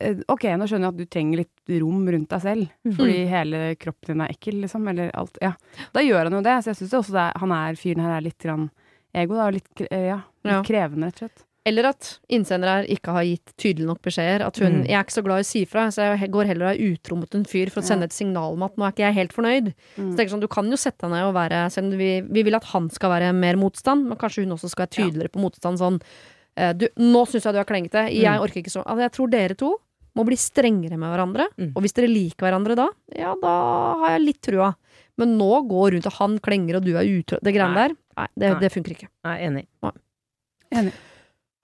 [0.00, 3.64] eh, Ok, nå skjønner jeg at du trenger litt rom rundt deg selv, fordi hele
[3.82, 4.86] kroppen din er ekkel, liksom.
[4.94, 5.38] Eller alt.
[5.42, 5.54] Ja.
[5.92, 8.14] Da gjør han jo det, så jeg syns også det er, han er fyren her
[8.20, 8.70] er litt grann
[9.16, 9.50] ego, da.
[9.50, 10.62] Litt, eh, ja, litt Ja.
[10.62, 11.42] krevende, rett og slett.
[11.66, 14.44] Eller at innsender her ikke har gitt tydelig nok beskjeder.
[14.46, 14.86] At hun Mm.
[14.86, 16.92] Jeg er ikke så glad i å si fra, så jeg går heller og er
[16.94, 19.14] utro mot en fyr for å sende et signal om at nå er ikke jeg
[19.14, 19.74] helt fornøyd.
[19.98, 20.12] Mm.
[20.12, 22.64] Så tenker sånn, Du kan jo sette deg ned og være vi, vi vil at
[22.70, 25.78] han skal være mer motstand, men kanskje hun også skal være tydeligere på motstand.
[25.78, 26.00] Sånn
[26.56, 28.14] eh, du, 'Nå syns jeg du er klengete.
[28.14, 28.40] Jeg Mm.
[28.40, 29.74] orker ikke så altså, Jeg tror dere to
[30.16, 31.48] må bli strengere med hverandre.
[31.58, 31.72] Mm.
[31.76, 34.74] Og hvis dere liker hverandre da, ja, da har jeg litt trua.
[35.16, 38.26] Men nå gå rundt og han klenger og du er utro Det greiene der, nei,
[38.36, 38.60] det, Nei.
[38.60, 39.08] det funker ikke.
[39.24, 39.66] Nei, enig.
[39.86, 39.92] Nei.
[40.80, 40.92] enig.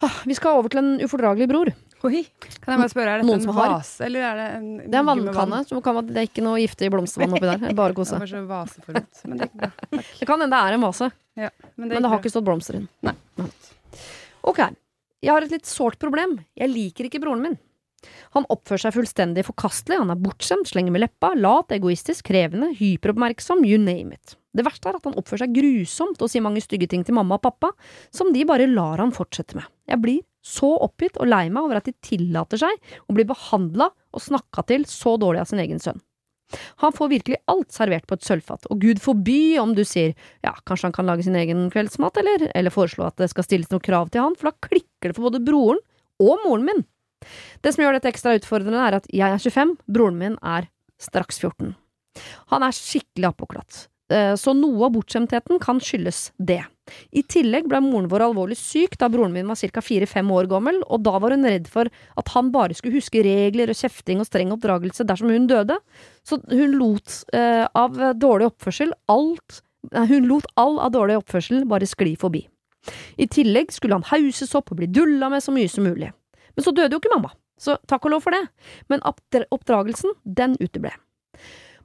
[0.03, 1.69] Ah, vi skal over til en ufordragelig bror.
[2.03, 2.25] Oi.
[2.65, 3.75] Kan jeg bare spørre, er dette Noen en har?
[3.77, 5.61] vase, eller er det en Det er en vannkanne.
[5.71, 6.07] vann?
[6.09, 7.63] det er ikke noe giftig blomstervann oppi der.
[7.71, 8.19] Er bare kose.
[8.25, 9.21] var så vaseforut.
[9.31, 9.51] Men det.
[9.93, 12.19] Det kan hende det er en vase, Men det, men det har bra.
[12.19, 12.89] ikke stått blomster i den.
[13.07, 13.47] Nei.
[14.43, 14.59] Ok.
[15.23, 16.41] Jeg har et litt sårt problem.
[16.59, 17.55] Jeg liker ikke broren min.
[18.37, 23.65] Han oppfører seg fullstendig forkastelig, han er bortskjemt, slenger med leppa, lat, egoistisk, krevende, hyperoppmerksom,
[23.69, 24.37] you name it.
[24.53, 27.39] Det verste er at han oppfører seg grusomt og sier mange stygge ting til mamma
[27.39, 27.73] og pappa,
[28.13, 29.65] som de bare lar han fortsette med.
[29.89, 33.89] Jeg blir så oppgitt og lei meg over at de tillater seg å bli behandla
[34.13, 36.03] og snakka til så dårlig av sin egen sønn.
[36.85, 40.13] Han får virkelig alt servert på et sølvfat, og gud forby om du sier
[40.45, 43.71] ja, kanskje han kan lage sin egen kveldsmat, eller, eller foreslå at det skal stilles
[43.73, 45.81] noen krav til han, for da klikker det for både broren
[46.23, 46.85] og moren min.
[47.63, 50.69] Det som gjør dette ekstra utfordrende, er at jeg er 25, broren min er
[51.03, 51.75] straks 14.
[52.53, 56.61] Han er skikkelig appåklatt, eh, så noe av bortskjemtheten kan skyldes det.
[57.15, 59.81] I tillegg ble moren vår alvorlig syk da broren min var ca.
[59.81, 63.71] fire–fem år gammel, og da var hun redd for at han bare skulle huske regler
[63.71, 65.79] og kjefting og streng oppdragelse dersom hun døde,
[66.27, 71.89] så hun lot eh, av dårlig oppførsel alt Hun lot all av dårlig oppførsel bare
[71.91, 72.45] skli forbi.
[73.19, 76.13] I tillegg skulle han hauses opp og bli dulla med så mye som mulig.
[76.57, 78.43] Men så døde jo ikke mamma, så takk og lov for det.
[78.93, 80.95] Men oppdragelsen, den uteble.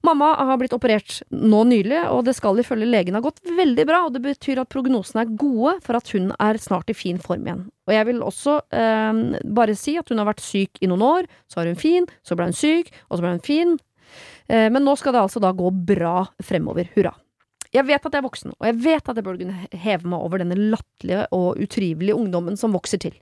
[0.06, 4.04] Mamma har blitt operert nå nylig, og det skal ifølge legen ha gått veldig bra,
[4.06, 7.48] og det betyr at prognosene er gode for at hun er snart i fin form
[7.48, 7.66] igjen.
[7.90, 9.22] Og jeg vil også eh,
[9.58, 12.38] bare si at hun har vært syk i noen år, så var hun fin, så
[12.38, 13.78] ble hun syk, og så ble hun fin.
[14.48, 17.16] Eh, men nå skal det altså da gå bra fremover, hurra.
[17.78, 20.24] Jeg vet at jeg er voksen, og jeg vet at jeg burde kunne heve meg
[20.26, 23.14] over denne latterlige og utrivelige ungdommen som vokser til.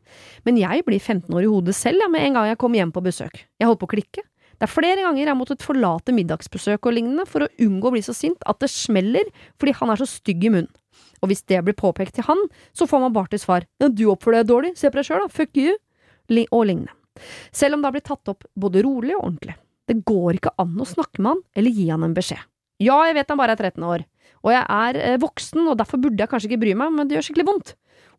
[0.48, 2.94] Men jeg blir 15 år i hodet selv ja, med en gang jeg kommer hjem
[2.96, 3.42] på besøk.
[3.60, 4.24] Jeg holdt på å klikke.
[4.56, 7.96] Det er flere ganger jeg har måttet forlate middagsbesøk og lignende for å unngå å
[7.98, 9.28] bli så sint at det smeller
[9.60, 10.72] fordi han er så stygg i munnen.
[11.20, 12.40] Og hvis det blir påpekt til han,
[12.76, 15.26] så får man bare til svar ja, du oppfører deg dårlig, se på deg sjøl
[15.26, 15.76] da, fuck you,
[16.48, 16.96] og lignende.
[17.56, 19.56] Selv om det har blitt tatt opp både rolig og ordentlig.
[19.86, 22.42] Det går ikke an å snakke med han eller gi han en beskjed.
[22.84, 24.04] Ja, jeg vet han bare er 13 år,
[24.44, 27.18] og jeg er eh, voksen, og derfor burde jeg kanskje ikke bry meg, men det
[27.18, 27.76] gjør skikkelig vondt.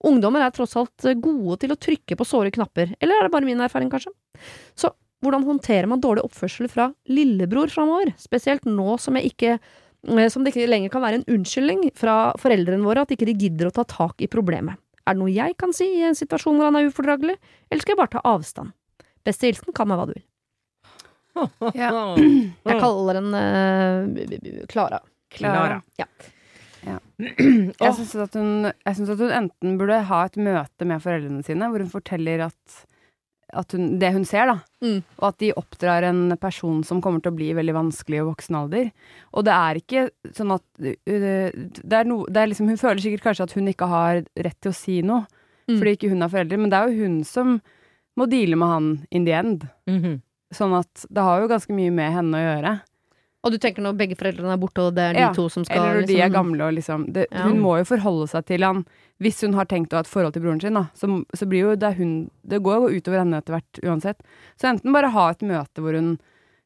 [0.07, 3.35] Ungdommer er tross alt eh, gode til å trykke på såre knapper, eller er det
[3.35, 4.13] bare min erfaring, kanskje?
[4.79, 4.93] Så
[5.25, 10.45] hvordan håndterer man dårlig oppførsel fra lillebror framover, spesielt nå som jeg ikke eh, som
[10.45, 13.77] det ikke lenger kan være en unnskyldning fra foreldrene våre at ikke de gidder å
[13.77, 14.81] ta tak i problemet.
[15.07, 17.37] Er det noe jeg kan si i en situasjon hvor han er ufordragelig,
[17.71, 18.73] eller skal jeg bare ta avstand?
[19.27, 20.25] Beste hilsen, kall meg hva du vil.
[21.77, 21.91] Ja.
[22.71, 25.01] Jeg kaller den eh, Klara.
[25.37, 25.83] Klara.
[26.01, 26.07] Ja.
[27.21, 31.91] Jeg syns at, at hun enten burde ha et møte med foreldrene sine, hvor hun
[31.91, 32.77] forteller at,
[33.57, 34.57] at hun, det hun ser, da.
[34.85, 35.01] Mm.
[35.19, 38.59] Og at de oppdrar en person som kommer til å bli veldig vanskelig i voksen
[38.61, 38.93] alder.
[39.35, 40.05] Og det er ikke
[40.37, 40.97] sånn at det
[41.99, 44.73] er no, det er liksom, Hun føler sikkert kanskje at hun ikke har rett til
[44.75, 45.27] å si noe,
[45.67, 45.81] Mm.
[45.81, 47.57] fordi ikke hun har foreldre, men det er jo hun som
[48.15, 49.65] må deale med han in the end.
[49.91, 50.13] Mhm.
[50.55, 52.75] Sånn at det har jo ganske mye med henne å gjøre.
[53.47, 55.65] Og du tenker når begge foreldrene er borte, og det er de Ja, to som
[55.65, 57.43] skal Eller når de er liksom- gamle og liksom det, Ja.
[57.45, 58.85] Hun må jo forholde seg til han
[59.21, 60.89] hvis hun har tenkt å ha et forhold til broren sin, da.
[60.95, 64.17] Så, så blir jo det hun Det går jo utover henne etter hvert uansett.
[64.59, 66.19] Så enten bare ha et møte hvor hun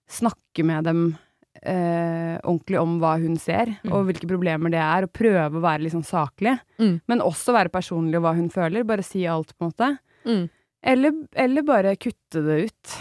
[0.08, 1.18] snakker med dem
[1.62, 3.92] eh, ordentlig om hva hun ser, Mm.
[3.92, 6.58] og hvilke problemer det er, og prøve å være litt sånn saklig.
[6.78, 7.00] Mm.
[7.06, 8.84] Men også være personlig og hva hun føler.
[8.86, 9.98] Bare si alt, på en måte.
[10.24, 10.50] Mm.
[10.82, 12.96] Eller, eller bare kutte det ut.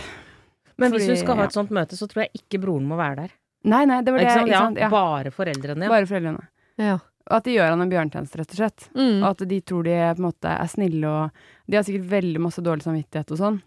[0.80, 1.52] Men hvis hun skal ha ja.
[1.52, 3.38] et sånt møte, så tror jeg ikke broren må være der.
[3.70, 4.28] Nei, nei, det var det.
[4.30, 4.80] Ikke sant?
[4.80, 4.88] Ja.
[4.88, 4.90] Ja.
[4.94, 5.92] Bare foreldrene, ja.
[5.92, 6.46] Bare foreldrene.
[6.80, 6.98] Ja.
[7.30, 8.86] Og at de gjør han en bjørntjeneste, rett og slett.
[8.96, 9.18] Mm.
[9.20, 12.42] Og at de tror de på en måte er snille og De har sikkert veldig
[12.42, 13.60] masse dårlig samvittighet og sånn,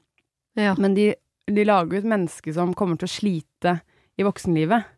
[0.59, 0.72] ja.
[0.75, 1.12] men de,
[1.46, 3.77] de lager jo et menneske som kommer til å slite
[4.18, 4.88] i voksenlivet.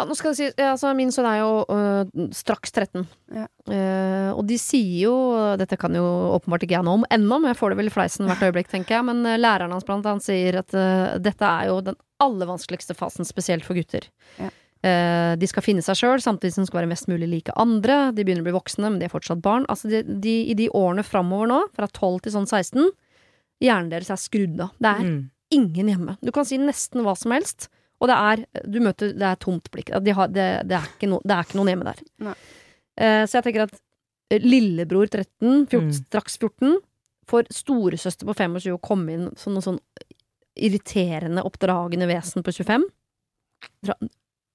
[0.00, 3.02] Ja, nå skal det sies, altså min sønn er jo øh, straks 13.
[3.36, 3.44] Ja.
[3.68, 5.12] Uh, og de sier jo,
[5.60, 6.04] dette kan jo
[6.38, 8.70] åpenbart ikke jeg noe om ennå, men jeg får det vel i fleisen hvert øyeblikk,
[8.72, 11.98] tenker jeg, men eh, læreren hans blant annet sier at uh, dette er jo den
[12.24, 14.08] aller vanskeligste fasen, spesielt for gutter.
[14.40, 14.48] Ja.
[14.80, 17.98] Uh, de skal finne seg sjøl, samtidig som de skal være mest mulig like andre.
[18.16, 19.66] De begynner å bli voksne, men de er fortsatt barn.
[19.68, 22.88] Altså, de, de, I de årene framover nå, fra 12 til sånn 16,
[23.60, 24.72] hjernen deres er skrudd av.
[24.80, 25.20] Det er Mm.
[25.52, 26.16] ingen hjemme.
[26.24, 27.68] Du kan si nesten hva som helst,
[28.00, 29.90] og det er, du møter, det er tomt blikk.
[30.04, 31.98] De har, det, det, er ikke no, det er ikke noen hjemme der.
[32.30, 32.34] Nei.
[33.00, 33.74] Eh, så jeg tenker at
[34.40, 35.92] lillebror 13, 14, Mm.
[35.98, 36.78] straks 14,
[37.30, 39.78] får storesøster på 25 og komme inn som noe sånn
[40.60, 42.88] irriterende, oppdragende vesen på 25.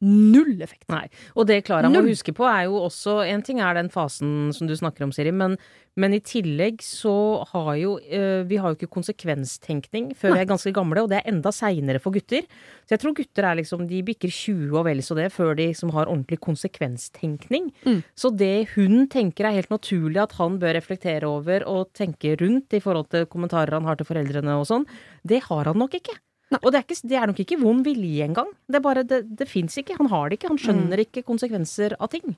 [0.03, 0.89] Null effekt.
[0.91, 1.05] Nei.
[1.39, 4.67] Og det Klara må huske på, er jo også En ting er den fasen som
[4.67, 5.55] du snakker om, Siri, men,
[5.95, 7.13] men i tillegg så
[7.53, 11.21] har jo øh, Vi har jo ikke konsekvenstenkning før vi er ganske gamle, og det
[11.21, 12.43] er enda seinere for gutter.
[12.83, 15.69] Så jeg tror gutter er liksom De bikker 20 og vel så det før de
[15.79, 17.71] som har ordentlig konsekvenstenkning.
[17.87, 18.03] Mm.
[18.19, 22.75] Så det hun tenker er helt naturlig at han bør reflektere over og tenke rundt
[22.75, 24.89] i forhold til kommentarer han har til foreldrene og sånn,
[25.23, 26.19] det har han nok ikke.
[26.53, 26.59] Nei.
[26.61, 28.51] Og det er, ikke, det er nok ikke vond vilje engang.
[28.69, 29.97] Det bare, det, det fins ikke.
[29.97, 30.51] Han har det ikke.
[30.53, 32.35] Han skjønner ikke konsekvenser av ting.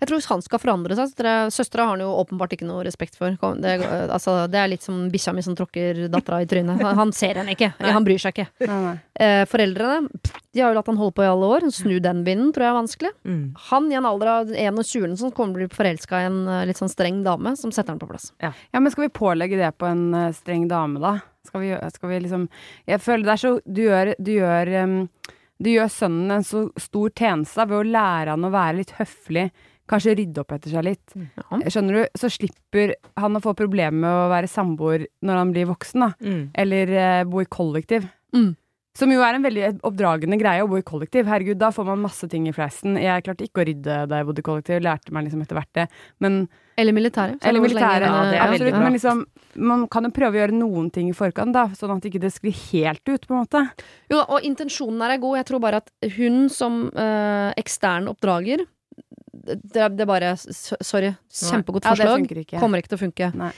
[0.00, 2.80] Jeg tror hvis han skal forandre seg så Søstera har han jo åpenbart ikke noe
[2.86, 3.34] respekt for.
[3.60, 3.72] Det,
[4.08, 6.80] altså, det er litt som bikkja mi som tråkker dattera i trynet.
[6.80, 7.68] Han- ser henne ikke.
[7.84, 8.46] Han bryr seg ikke.
[8.64, 8.94] Nei, nei.
[9.20, 10.08] Eh, foreldrene
[10.54, 11.68] de har jo latt han holde på i alle år.
[11.74, 13.10] Snu den vinden tror jeg er vanskelig.
[13.28, 13.42] Mm.
[13.68, 16.64] Han i en alder av 21 som kommer til å bli forelska i en eh,
[16.70, 18.30] litt sånn streng dame, som setter han på plass.
[18.40, 21.18] Ja, men skal vi pålegge det på en eh, streng dame, da?
[21.46, 22.46] Skal vi, skal vi liksom
[22.88, 24.96] Jeg føler det er så Du gjør, du gjør, um,
[25.60, 29.50] du gjør sønnen en så stor tjeneste ved å lære han å være litt høflig,
[29.90, 31.12] kanskje rydde opp etter seg litt.
[31.18, 31.58] Ja.
[31.66, 32.00] Skjønner du?
[32.16, 36.10] Så slipper han å få problemer med å være samboer når han blir voksen, da.
[36.24, 36.40] Mm.
[36.64, 38.08] Eller uh, bo i kollektiv.
[38.32, 38.54] Mm.
[38.96, 41.28] Som jo er en veldig oppdragende greie å bo i kollektiv.
[41.28, 42.96] Herregud, da får man masse ting i fleisen.
[42.98, 45.76] Jeg klarte ikke å rydde da jeg bodde i kollektiv, lærte meg liksom etter hvert
[45.76, 45.86] det.
[46.24, 46.42] Men
[46.80, 47.38] Eller militæret.
[47.44, 48.06] eller militæret.
[48.08, 48.74] ja, det veldig absolutt.
[48.74, 48.82] bra.
[48.86, 49.22] Men liksom,
[49.70, 52.32] man kan jo prøve å gjøre noen ting i forkant, da, sånn at ikke det
[52.34, 53.64] sklir helt ut, på en måte.
[54.10, 55.40] Jo da, og intensjonen her er god.
[55.42, 58.64] Jeg tror bare at hun som øh, ekstern oppdrager
[59.40, 59.56] det,
[59.96, 62.24] det er bare Sorry, kjempegodt Ja, det forslag.
[62.24, 62.58] funker ikke.
[62.60, 63.30] Kommer ikke til å funke.
[63.40, 63.52] Nei.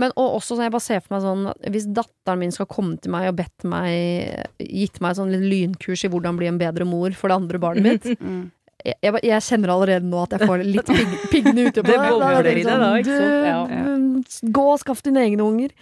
[0.00, 2.94] Men og også sånn, jeg bare ser for meg sånn Hvis datteren min skal komme
[3.02, 6.86] til meg og bedt meg gitt meg sånn litt lynkurs i hvordan bli en bedre
[6.88, 8.50] mor for det andre barnet mitt Mm.
[8.84, 11.98] Jeg, jeg, kjenner allerede nå at jeg får litt pig, piggene ute på Det
[12.46, 13.18] det det?
[13.48, 13.60] Ja.
[13.66, 15.74] Du, Gå og skaff dine egne unger.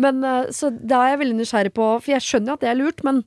[0.00, 2.70] Men eh, Så da er jeg veldig nysgjerrig på For jeg skjønner jo at det
[2.72, 3.22] er lurt, men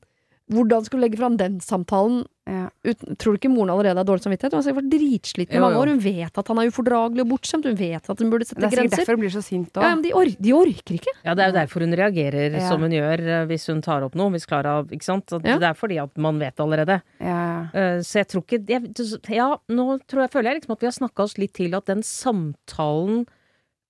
[0.53, 2.25] hvordan skal du legge fram den samtalen?
[2.47, 2.69] Ja.
[2.87, 4.53] Uten, tror du ikke moren allerede har dårlig samvittighet?
[4.55, 5.89] Hun har sikkert vært dritsliten i mange år.
[5.91, 7.65] Hun vet at han er ufordragelig og bortskjemt.
[7.67, 8.69] Hun vet at hun burde sette grenser.
[8.71, 9.89] Det er sikkert derfor hun blir så sint Ja, òg.
[9.97, 11.13] men de, or de orker ikke.
[11.27, 12.63] Ja, det er jo derfor hun reagerer Ja.
[12.69, 14.31] som hun gjør eh, hvis hun tar opp noe.
[14.31, 15.29] Hvis Klara Ikke sant?
[15.43, 15.57] Ja.
[15.59, 17.01] Det er fordi at man vet allerede.
[17.19, 17.61] Ja, ja.
[17.73, 18.93] Eh, Så jeg tror ikke jeg,
[19.35, 21.85] Ja, nå tror jeg, føler jeg liksom at vi har snakka oss litt til at
[21.91, 23.25] den samtalen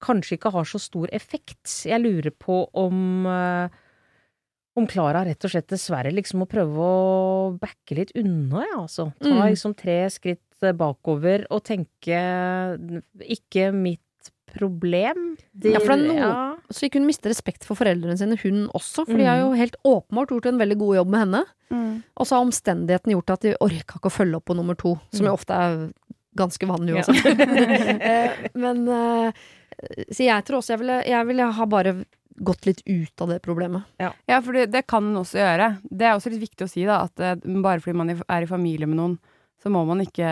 [0.04, 1.66] kanskje ikke har så stor effekt.
[1.86, 3.70] Jeg lurer på om eh,
[4.78, 9.10] om Klara rett og slett dessverre liksom må prøve å backe litt unna, ja, altså.
[9.20, 9.48] Ta Mm.
[9.50, 12.20] liksom tre skritt eh, bakover og tenke
[13.26, 14.02] ikke mitt
[14.58, 15.36] problem.
[15.54, 16.56] De, Ja, for det er noe- ja.
[16.72, 19.06] Så ikke hun mister respekt for foreldrene sine, hun også.
[19.06, 21.44] For de har jo helt åpenbart gjort en veldig god jobb med henne.
[21.72, 22.04] Mm.
[22.18, 25.00] Og så har omstendigheten gjort at de orka ikke å følge opp på nummer to,
[25.14, 25.92] som jo ofte er
[26.38, 27.24] ganske vanlig uansett.
[27.26, 28.34] Ja.
[28.56, 29.32] Men eh,
[30.12, 32.06] Så jeg tror også jeg ville, jeg ville ha bare
[32.44, 33.84] gått litt ut av det problemet.
[34.00, 35.70] Ja, for det, det kan hun også gjøre.
[35.90, 38.50] Det er også litt viktig å si, da, at eh, bare fordi man er i
[38.50, 39.18] familie med noen,
[39.64, 40.28] så må man ikke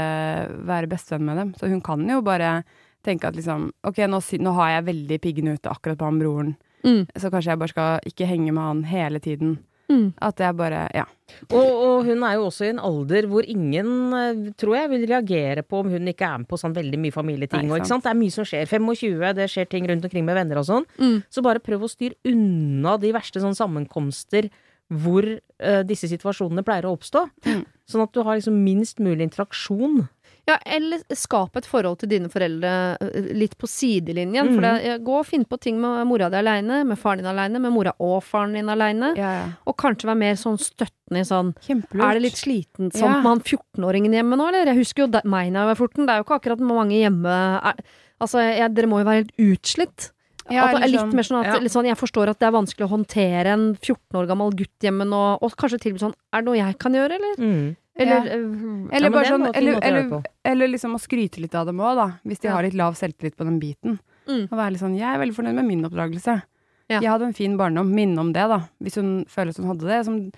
[0.70, 1.54] være bestevenn med dem.
[1.58, 2.60] Så hun kan jo bare
[3.06, 6.56] tenke at liksom Ok, nå, nå har jeg veldig piggene ute akkurat på han broren,
[6.86, 7.08] Mm.
[7.18, 9.56] så kanskje jeg bare skal ikke henge med han hele tiden.
[9.92, 10.08] Mm.
[10.22, 11.06] At jeg bare Ja.
[11.50, 15.08] Og, og hun er jo også i en alder hvor ingen, eh, tror jeg, vil
[15.10, 17.66] reagere på om hun ikke er med på sånn veldig mye familieting.
[17.66, 18.06] Nei, og, ikke sant?
[18.06, 18.70] Det er mye som skjer.
[18.70, 20.86] 25, det skjer ting rundt omkring med venner og sånn.
[21.02, 21.18] Mm.
[21.34, 24.52] Så bare prøv å styre unna de verste sånn sammenkomster
[24.94, 27.26] hvor uh, disse situasjonene pleier å oppstå.
[27.50, 27.64] Mm.
[27.90, 30.06] Sånn at du har liksom minst mulig interaksjon.
[30.48, 34.52] Ja, eller skap et forhold til dine foreldre eh, litt på sidelinjen.
[34.54, 34.84] For Mhm.
[34.84, 37.74] det, gå og finn på ting med mora di aleine, med faren din aleine, med
[37.74, 39.16] mora og faren din aleine.
[39.18, 39.46] Ja, ja.
[39.66, 42.04] Og kanskje være mer sånn støttende i sånn Kjempelurt.
[42.06, 43.22] Er det litt sliten sånn Ja.
[43.22, 44.66] med han 14-åringen hjemme nå, eller?
[44.66, 46.06] Jeg husker jo da- meg da jeg var 14.
[46.06, 47.26] Det er jo ikke akkurat mange hjemme
[47.66, 47.74] er,
[48.22, 50.12] Altså, jeg, dere må jo være helt utslitt.
[50.50, 51.68] Ja, at det er litt sånn- mer sånn at ja.
[51.68, 55.04] sånn, Jeg forstår at det er vanskelig å håndtere en 14 år gammel gutt hjemme
[55.10, 57.36] nå, og kanskje tilby sånn Er det noe jeg kan gjøre, eller?
[57.40, 57.76] Mm.
[57.98, 58.26] Eller Ja.
[58.26, 62.08] eh, Eller Ja, sånn, eller, eller, eller liksom å skryte litt av dem òg, da.
[62.26, 62.54] Hvis de Ja.
[62.56, 64.00] har litt lav selvtillit på den biten.
[64.28, 64.44] Mm.
[64.52, 66.44] Og være litt sånn 'Jeg er veldig fornøyd med min oppdragelse'.
[66.90, 67.00] Ja.
[67.00, 67.94] Jeg hadde en fin barndom.
[67.94, 68.68] Minne om det, da.
[68.82, 70.06] Hvis hun føler at hun hadde det.
[70.06, 70.32] Som,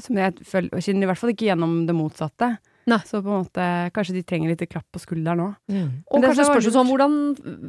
[0.00, 2.58] som jeg føler, kjenner i hvert fall ikke gjennom det motsatte.
[2.86, 2.98] Nei.
[3.02, 5.54] Så på en måte Kanskje de trenger litt klapp på skulderen òg.
[5.68, 5.88] Mm.
[6.06, 7.16] Og Men kanskje spørs det sånn, hvordan,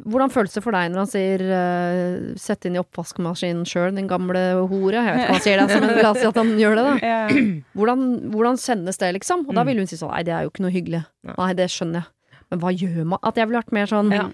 [0.06, 4.06] hvordan føles det for deg når han sier uh, 'sett inn i oppvaskmaskinen sjøl, din
[4.06, 4.38] gamle
[4.70, 5.02] hore'?
[5.02, 6.84] Jeg vet ikke hva han sier det, men la oss si at han gjør det,
[6.86, 7.18] da.
[7.78, 9.42] Hvordan, hvordan sendes det, liksom?
[9.48, 9.66] Og da Mm.
[9.66, 11.04] vil hun si sånn 'nei, det er jo ikke noe hyggelig'.
[11.24, 11.34] Nei.
[11.38, 12.06] Nei, det skjønner jeg.
[12.50, 13.18] Men hva gjør man?
[13.22, 14.28] At jeg ville vært mer sånn Ja.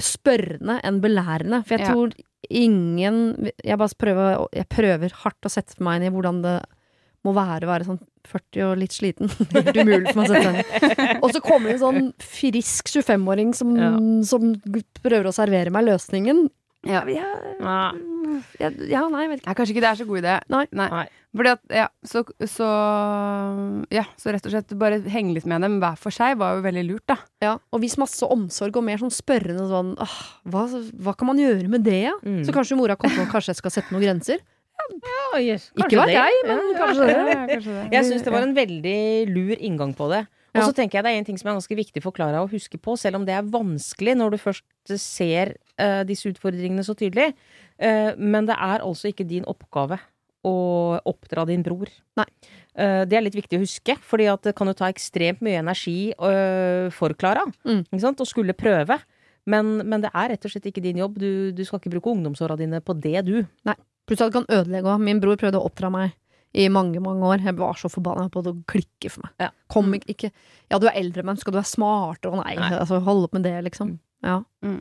[0.00, 1.64] spørrende enn belærende.
[1.64, 1.92] For jeg Ja.
[1.92, 2.12] tror
[2.50, 6.62] ingen Jeg bare prøver, jeg prøver hardt å sette meg inn i hvordan det
[7.24, 9.30] må være å være sånn 40 og litt sliten.
[9.54, 11.22] Helt umulig for meg å sette seg.
[11.24, 13.92] Og så kommer det en sånn frisk 25-åring som, Ja.
[14.28, 14.54] som
[15.04, 16.46] prøver å servere meg løsningen.
[16.84, 17.00] Ja.
[17.08, 17.28] Ja,
[17.64, 18.42] Nei.
[18.60, 19.48] ja, ja, nei, vet ikke.
[19.48, 20.34] Ja, kanskje ikke det er så god idé.
[20.52, 20.64] Nei.
[20.76, 21.04] Nei.
[21.34, 22.66] Fordi at, ja, så, så
[23.94, 26.64] Ja, så rett og slett bare henge litt med dem hver for seg var jo
[26.66, 27.16] veldig lurt, da.
[27.42, 30.16] Ja, og vis masse omsorg og mer sånn spørrende sånn «Åh,
[30.52, 30.66] hva,
[31.06, 32.14] hva kan man gjøre med det, ja?
[32.22, 32.42] Mm.
[32.46, 34.44] Så kanskje mora kommer på kanskje jeg skal sette noen grenser?
[35.04, 35.70] Ja, yes.
[35.78, 36.14] Ikke det.
[36.14, 37.18] jeg, men kanskje det.
[37.18, 37.84] Ja, kanskje det.
[37.96, 39.00] Jeg syns det var en veldig
[39.32, 40.24] lur inngang på det.
[40.54, 42.50] Og så tenker jeg det er en ting som er ganske viktig for Klara å
[42.50, 46.94] huske på, selv om det er vanskelig når du først ser uh, disse utfordringene så
[46.98, 47.32] tydelig.
[47.74, 49.98] Uh, men det er altså ikke din oppgave
[50.44, 50.54] å
[51.08, 51.88] oppdra din bror.
[52.20, 52.26] Nei.
[52.76, 56.12] Eh, det er litt viktig å huske, fordi det kan jo ta ekstremt mye energi
[56.92, 57.86] for Klara Mm.
[57.88, 58.98] å skulle prøve.
[59.46, 61.16] Men, men det er rett og slett ikke din jobb.
[61.16, 63.46] Du, du skal ikke bruke ungdomsåra dine på det, du.
[64.08, 65.02] Pluss at det kan ødelegge òg.
[65.04, 66.14] Min bror prøvde å oppdra meg
[66.54, 67.42] i mange, mange år.
[67.42, 69.34] Jeg var så forbanna på det å klikke for meg.
[69.42, 69.50] Ja.
[69.72, 70.30] Kom ikke, ikke
[70.70, 72.32] Ja, du er eldre, men skal du være smartere?
[72.32, 72.70] Og nei, Nei.
[72.78, 73.96] altså hold opp med det, liksom.
[74.24, 74.38] Ja.
[74.64, 74.78] Mm.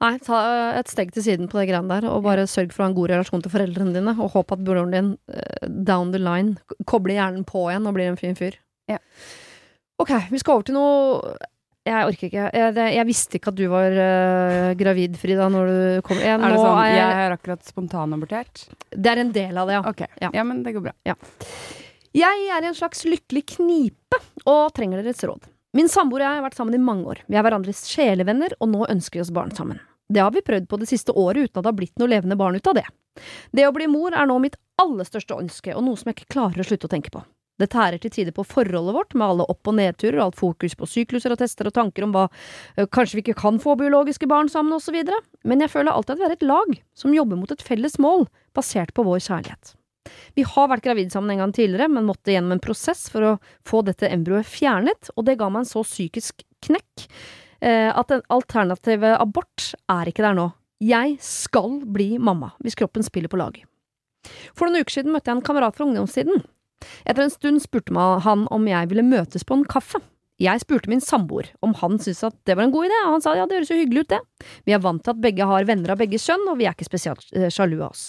[0.00, 0.38] Nei, ta
[0.78, 2.96] et steg til siden på det greiene der, og bare sørg for å ha en
[2.96, 6.56] god relasjon til foreldrene dine, og håp at broren din eh, down the line
[6.88, 8.56] kobler hjernen på igjen og blir en fin fyr.
[8.90, 8.98] Ja.
[10.00, 11.34] Ok, vi skal over til noe
[11.88, 12.46] jeg orker ikke.
[12.52, 16.20] Jeg, det, jeg visste ikke at du var uh, gravid, Frida, når du kom.
[16.20, 18.64] Jeg, Er det sånn er jeg, Jeg har akkurat spontanabortert?
[18.90, 19.84] det er en del av det, ja.
[19.88, 20.02] Ok.
[20.20, 20.32] Ja.
[20.36, 20.44] Ja.
[20.44, 20.94] men det går bra.
[22.10, 25.46] Jeg er i en slags lykkelig knipe og trenger deres råd.
[25.78, 27.20] Min samboer og jeg har vært sammen i mange år.
[27.30, 29.78] Vi er hverandres sjelevenner, og nå ønsker vi oss barn sammen.
[30.10, 32.36] Det har vi prøvd på det siste året uten at det har blitt noe levende
[32.38, 32.86] barn ut av det.
[33.54, 36.34] Det å bli mor er nå mitt aller største ønske, og noe som jeg ikke
[36.34, 37.22] klarer å slutte å tenke på.
[37.60, 40.88] Det tærer til tider på forholdet vårt, med alle opp- og nedturer, alt fokus på
[40.88, 42.26] sykluser og tester og tanker om hva
[42.92, 44.96] kanskje vi ikke kan få biologiske barn sammen, osv.
[45.44, 48.24] Men jeg føler alltid at vi er et lag som jobber mot et felles mål,
[48.56, 49.74] basert på vår kjærlighet.
[50.34, 53.34] Vi har vært gravid sammen en gang tidligere, men måtte gjennom en prosess for å
[53.68, 57.06] få dette embryoet fjernet, og det ga meg en så psykisk knekk
[57.60, 60.46] at en alternativ abort er ikke der nå.
[60.80, 63.58] Jeg skal bli mamma, hvis kroppen spiller på lag.
[64.56, 66.40] For noen uker siden møtte jeg en kamerat fra ungdomstiden.
[67.04, 70.00] Etter en stund spurte han om jeg ville møtes på en kaffe.
[70.40, 73.24] Jeg spurte min samboer om han syntes at det var en god idé, og han
[73.24, 74.20] sa ja, det høres jo hyggelig ut, det.
[74.64, 76.88] Vi er vant til at begge har venner av begge kjønn, og vi er ikke
[76.88, 78.06] spesielt eh, sjalu av oss.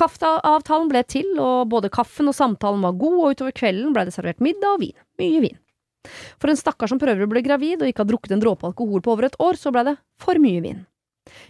[0.00, 4.16] Kaffeavtalen ble til, og både kaffen og samtalen var god, og utover kvelden ble det
[4.16, 4.96] servert middag og vin.
[5.20, 5.58] Mye vin.
[6.40, 9.04] For en stakkar som prøver å bli gravid og ikke har drukket en dråpe alkohol
[9.04, 10.80] på over et år, så ble det for mye vin.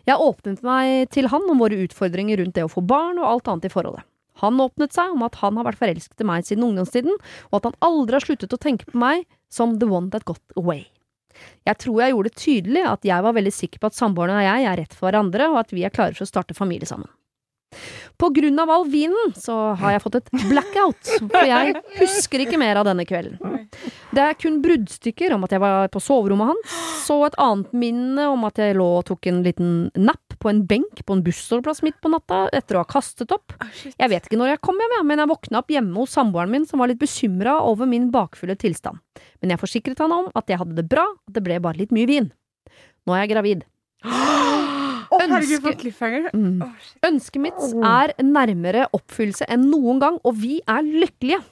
[0.05, 3.49] Jeg åpnet meg til han om våre utfordringer rundt det å få barn og alt
[3.49, 4.05] annet i forholdet.
[4.41, 7.69] Han åpnet seg om at han har vært forelsket i meg siden ungdomstiden, og at
[7.69, 10.87] han aldri har sluttet å tenke på meg som the one that got away.
[11.67, 14.47] Jeg tror jeg gjorde det tydelig at jeg var veldig sikker på at samboeren og
[14.47, 17.11] jeg er rett for hverandre, og at vi er klare for å starte familie sammen.
[18.23, 22.61] På grunn av all vinen så har jeg fått et blackout, for jeg husker ikke
[22.61, 23.41] mer av denne kvelden.
[24.15, 28.29] Det er kun bruddstykker om at jeg var på soverommet hans, så et annet minne
[28.31, 31.83] om at jeg lå og tok en liten napp på en benk på en bussholdeplass
[31.83, 33.57] midt på natta etter å ha kastet opp.
[33.91, 36.69] Jeg vet ikke når jeg kom hjem, men jeg våkna opp hjemme hos samboeren min
[36.69, 39.03] som var litt bekymra over min bakfulle tilstand.
[39.43, 41.95] Men jeg forsikret han om at jeg hadde det bra, at det ble bare litt
[41.95, 42.31] mye vin.
[43.07, 43.67] Nå er jeg gravid.
[45.81, 46.29] Cliffhanger.
[46.35, 46.61] Mm.
[47.09, 51.43] Ønsket mitt er nærmere oppfyllelse enn noen gang, og vi er lykkelige.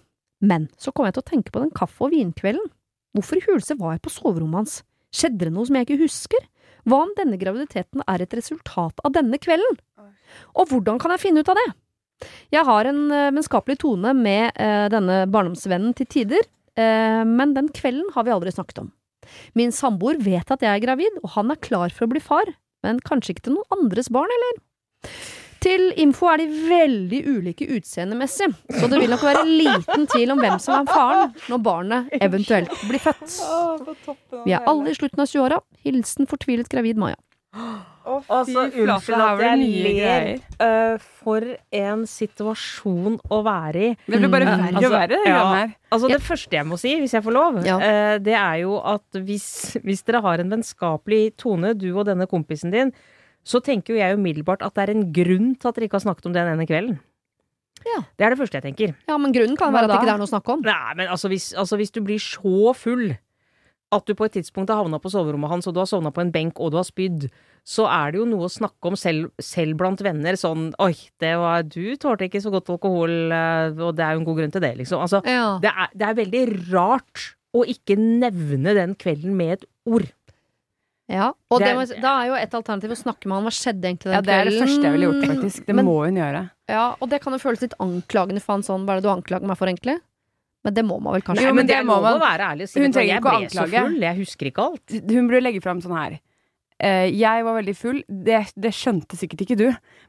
[0.40, 2.70] Men så kom jeg til å tenke på den kaffe- og vinkvelden.
[3.16, 4.80] Hvorfor i huleste var jeg på soverommet hans?
[5.14, 6.46] Skjedde det noe som jeg ikke husker?
[6.88, 9.80] Hva om denne graviditeten er et resultat av denne kvelden?
[10.56, 11.68] Og hvordan kan jeg finne ut av det?
[12.54, 16.46] Jeg har en eh, vennskapelig tone med eh, denne barndomsvennen til tider,
[16.78, 18.90] eh, men den kvelden har vi aldri snakket om.
[19.58, 22.52] Min samboer vet at jeg er gravid, og han er klar for å bli far,
[22.86, 24.58] men kanskje ikke til noen andres barn, eller?
[25.60, 30.40] Til info er de veldig ulike utseendemessig, så det vil nok være liten tvil om
[30.40, 33.34] hvem som er faren når barnet eventuelt blir født.
[34.46, 35.60] Vi er alle i slutten av 20-åra.
[35.84, 37.20] Hilsen fortvilet gravid Maja.
[38.10, 38.90] Altså, unnskyld
[39.20, 40.28] at jeg ler.
[40.60, 41.44] Uh, for
[41.76, 43.90] en situasjon å være i.
[44.06, 45.42] Det blir bare Mm, verre altså, og verre, det ja.
[45.54, 45.72] her.
[45.90, 47.76] Altså, det første jeg må si, hvis jeg får lov, Ja.
[47.76, 52.26] uh, det er jo at hvis, hvis dere har en vennskapelig tone, du og denne
[52.30, 52.92] kompisen din,
[53.44, 56.06] så tenker jo jeg umiddelbart at det er en grunn til at dere ikke har
[56.06, 56.98] snakket om den ene kvelden.
[57.86, 58.02] Ja.
[58.18, 58.94] Det er det første jeg tenker.
[59.08, 60.60] Ja, men grunnen kan Hva være at det ikke er noe å snakke om.
[60.66, 63.16] Nei, men altså hvis, altså hvis du blir så full
[63.92, 66.20] at du på et tidspunkt har havna på soverommet hans, og du har sovna på
[66.22, 67.28] en benk, og du har spydd,
[67.66, 70.32] så er det jo noe å snakke om selv, selv blant venner.
[70.38, 74.20] Sånn Oi, det var, du tålte ikke så godt alkohol, eh, og det er jo
[74.22, 75.02] en god grunn til det, liksom.
[75.02, 75.58] Altså, Ja.
[75.60, 80.06] det er, det er veldig rart å ikke nevne den kvelden med et ord.
[81.10, 83.42] Ja, og Det det er- må, da er jo et alternativ å snakke med han.
[83.42, 85.66] Hva skjedde egentlig den Ja, det er det første jeg ville gjort, faktisk.
[85.66, 86.50] Det Men- må hun gjøre.
[86.68, 89.08] Ja, og det kan jo føles litt anklagende for han sånn, hva er det du
[89.10, 90.00] anklager meg for egentlig?
[90.64, 91.40] Men det må man vel kanskje.
[91.40, 93.20] Nei, Jo, men men det det må man- være ærlig og si Hun trenger ikke
[93.20, 93.84] å trenger jeg ble så anklage.
[93.86, 94.98] full, jeg husker ikke alt.
[95.14, 96.18] Hun burde legge fram sånn her.
[96.82, 97.98] Uh, jeg var veldig full.
[98.08, 99.66] Det, det skjønte sikkert ikke du.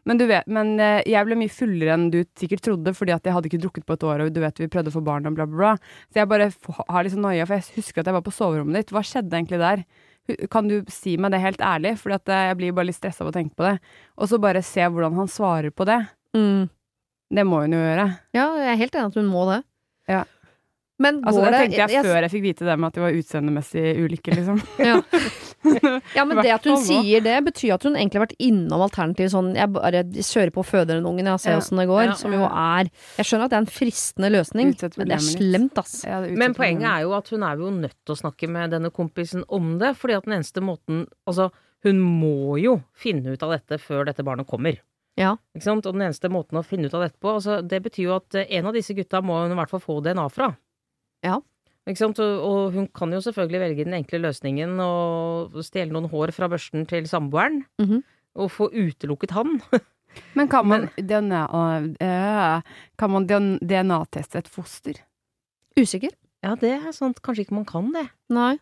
[0.08, 3.24] Men, du vet, men uh, jeg ble mye fullere enn du sikkert trodde, fordi at
[3.28, 5.28] jeg hadde ikke drukket på et år, og du vet vi prøvde å få barn
[5.28, 5.74] og bla, bla, bla.
[6.12, 8.32] Så jeg bare f- har litt nøye noia, for jeg husker at jeg var på
[8.32, 8.91] soverommet ditt.
[8.95, 9.84] Hva skjedde egentlig der?
[10.49, 11.97] Kan du si meg det helt ærlig?
[11.99, 13.80] For eh, jeg blir bare litt stressa av å tenke på det.
[14.18, 15.99] Og så bare se hvordan han svarer på det.
[16.38, 16.70] Mm.
[17.36, 18.08] Det må hun jo gjøre.
[18.34, 19.64] Ja, jeg er helt enig at hun må det.
[20.08, 20.24] Ja.
[21.02, 23.02] Men Altså, går det det tenkte jeg før jeg fikk vite det med at det
[23.04, 24.60] var utseendemessig ulike, liksom.
[24.91, 24.97] Ja.
[26.16, 29.32] ja, men det at hun sier det, betyr at hun egentlig har vært innom alternativ
[29.34, 31.62] sånn Jeg bare kjører på og føder den ungen, jeg ser Ja.
[31.62, 32.04] åssen det går.
[32.12, 32.18] Ja.
[32.20, 35.82] Som jo er Jeg skjønner at det er en fristende løsning, men det er slemt,
[35.82, 35.97] ass.
[36.08, 38.72] Ja, det Men poenget er jo at hun er jo nødt til å snakke med
[38.76, 41.49] denne kompisen om det, fordi at den eneste måten Altså,
[41.86, 44.78] hun må jo finne ut av dette før dette barnet kommer.
[45.18, 45.36] Ja.
[45.56, 45.86] Ikke sant?
[45.89, 48.36] Og den eneste måten å finne ut av dette på, altså, det betyr jo at
[48.38, 50.52] eh, en av disse gutta må hun i hvert fall få DNA fra.
[51.26, 51.39] Ja.
[51.89, 52.19] Ikke sant?
[52.22, 56.86] Og, hun kan jo selvfølgelig velge den enkle løsningen og stjele noen hår fra børsten
[56.89, 57.63] til samboeren.
[57.82, 58.03] Mhm.
[58.41, 59.57] Og få utelukket han.
[60.38, 61.41] Men kan man DNA,
[63.11, 65.01] man DNA-teste et foster?
[65.80, 66.13] Usikker?
[66.43, 67.22] Ja, det er sant.
[67.24, 68.07] Kanskje ikke man kan det.
[68.32, 68.55] Nei.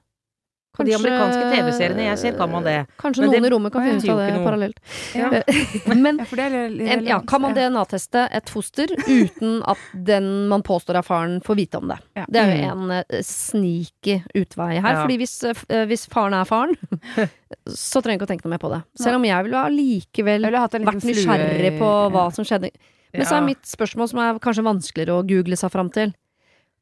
[0.78, 2.76] På de amerikanske TV-seriene jeg ser, kan man det.
[3.02, 4.44] Kanskje Men noen det i rommet kan finne ut av det noe.
[4.46, 4.78] parallelt.
[5.18, 5.30] Ja.
[6.06, 9.82] Men Ja, for det er litt en, ja, kan man DNA-teste et foster uten at
[10.08, 11.98] den man påstår er faren, får vite om det?
[12.20, 12.28] Ja.
[12.30, 14.86] Det er jo en uh, sneaky utvei her.
[14.86, 15.02] Ja.
[15.02, 16.78] Fordi hvis, uh, hvis faren er faren,
[17.68, 18.82] så trenger jeg ikke å tenke noe mer på det.
[19.02, 22.36] Selv om jeg ville allikevel vært nysgjerrig på hva ja.
[22.38, 22.72] som skjedde.
[23.16, 26.14] Men så er mitt spørsmål, som er kanskje vanskeligere å google seg fram til,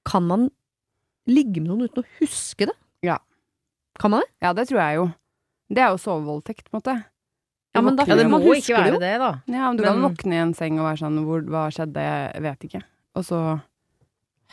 [0.08, 0.50] kan man
[1.28, 2.76] ligge med noen uten å huske det?
[3.06, 3.20] Ja.
[4.00, 4.30] Kan man det?
[4.46, 5.06] Ja, det tror jeg jo.
[5.74, 6.96] Det er jo sovevoldtekt, på en måte.
[7.76, 9.32] Ja, men da- Ja, det må jo ikke være det, da.
[9.48, 12.06] Ja, men du kan våkne i en seng og være sånn hvor, Hva skjedde?
[12.34, 12.84] Jeg vet ikke.
[13.16, 13.42] Og så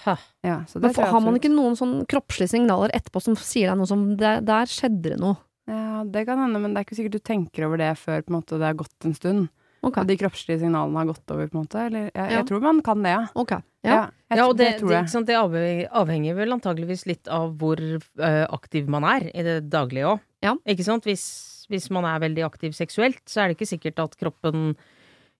[0.05, 0.17] Hæ.
[0.43, 3.71] Ja, så det Men for, har man ikke noen sånn kroppslige signaler etterpå som sier
[3.71, 5.37] deg noe som Der, der skjedde det noe.
[5.69, 8.35] Ja, det kan hende, men det er ikke sikkert du tenker over det før på
[8.35, 9.49] en måte det har gått en stund.
[9.85, 9.99] Ok.
[10.01, 11.83] Og de kroppslige signalene har gått over, på en måte.
[11.91, 12.29] Eller jeg, Ja.
[12.39, 13.23] jeg tror man kan det, ja.
[13.37, 13.51] Ok.
[13.53, 13.61] Ja.
[13.85, 13.99] Ja,
[14.31, 15.05] jeg, Ja, og det, det tror det, jeg.
[15.05, 19.59] ikke sant, det avhenger, vel antageligvis litt av hvor eh, aktiv man er i det
[19.73, 20.25] daglige òg.
[20.43, 20.55] Ja.
[20.67, 21.05] Ikke sant?
[21.05, 21.27] Hvis,
[21.69, 24.75] hvis man er veldig aktiv seksuelt, så er det ikke sikkert at kroppen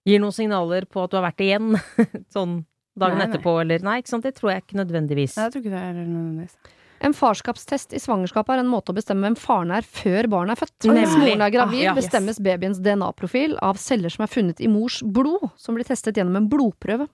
[0.05, 1.73] gir noen signaler på at du har vært igjen
[2.35, 2.59] sånn
[2.95, 3.29] dagen Nei, nei.
[3.33, 4.23] etterpå, eller Nei, ikke sant.
[4.23, 5.35] Det tror jeg ikke nødvendigvis.
[5.35, 6.57] Nei, jeg tror ikke det er nødvendigvis.
[7.03, 10.61] En farskapstest i svangerskapet er en måte å bestemme hvem faren er før barnet er
[10.65, 10.87] født.
[10.87, 11.01] Nemlig.
[11.05, 11.93] Hvis moren er gravid, Ah, ja.
[11.97, 16.37] bestemmes babyens DNA-profil av celler som er funnet i mors blod, som blir testet gjennom
[16.39, 17.07] en blodprøve.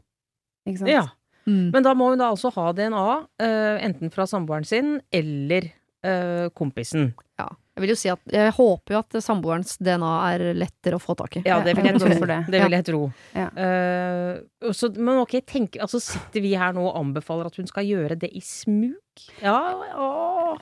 [0.70, 0.90] Ikke sant?
[0.94, 1.08] Ja.
[1.48, 3.06] Men da må hun da altså ha DNA,
[3.42, 5.72] uh, enten fra samboeren sin eller
[6.06, 7.14] uh, kompisen.
[7.42, 7.48] Ja.
[7.72, 11.16] Jeg vil jo si at jeg håper jo at samboerens DNA er lettere å få
[11.16, 11.44] tak i.
[11.48, 12.18] Ja, det vil jeg jeg tro.
[12.20, 12.40] for det.
[12.52, 13.00] Det vil jeg tro.
[13.38, 13.48] Ja.
[13.56, 17.88] Uh, så, men ok, tenk, altså sitter vi her nå og anbefaler at hun skal
[17.88, 19.00] gjøre det i smug?
[19.42, 19.56] Ja,
[19.96, 20.60] åh.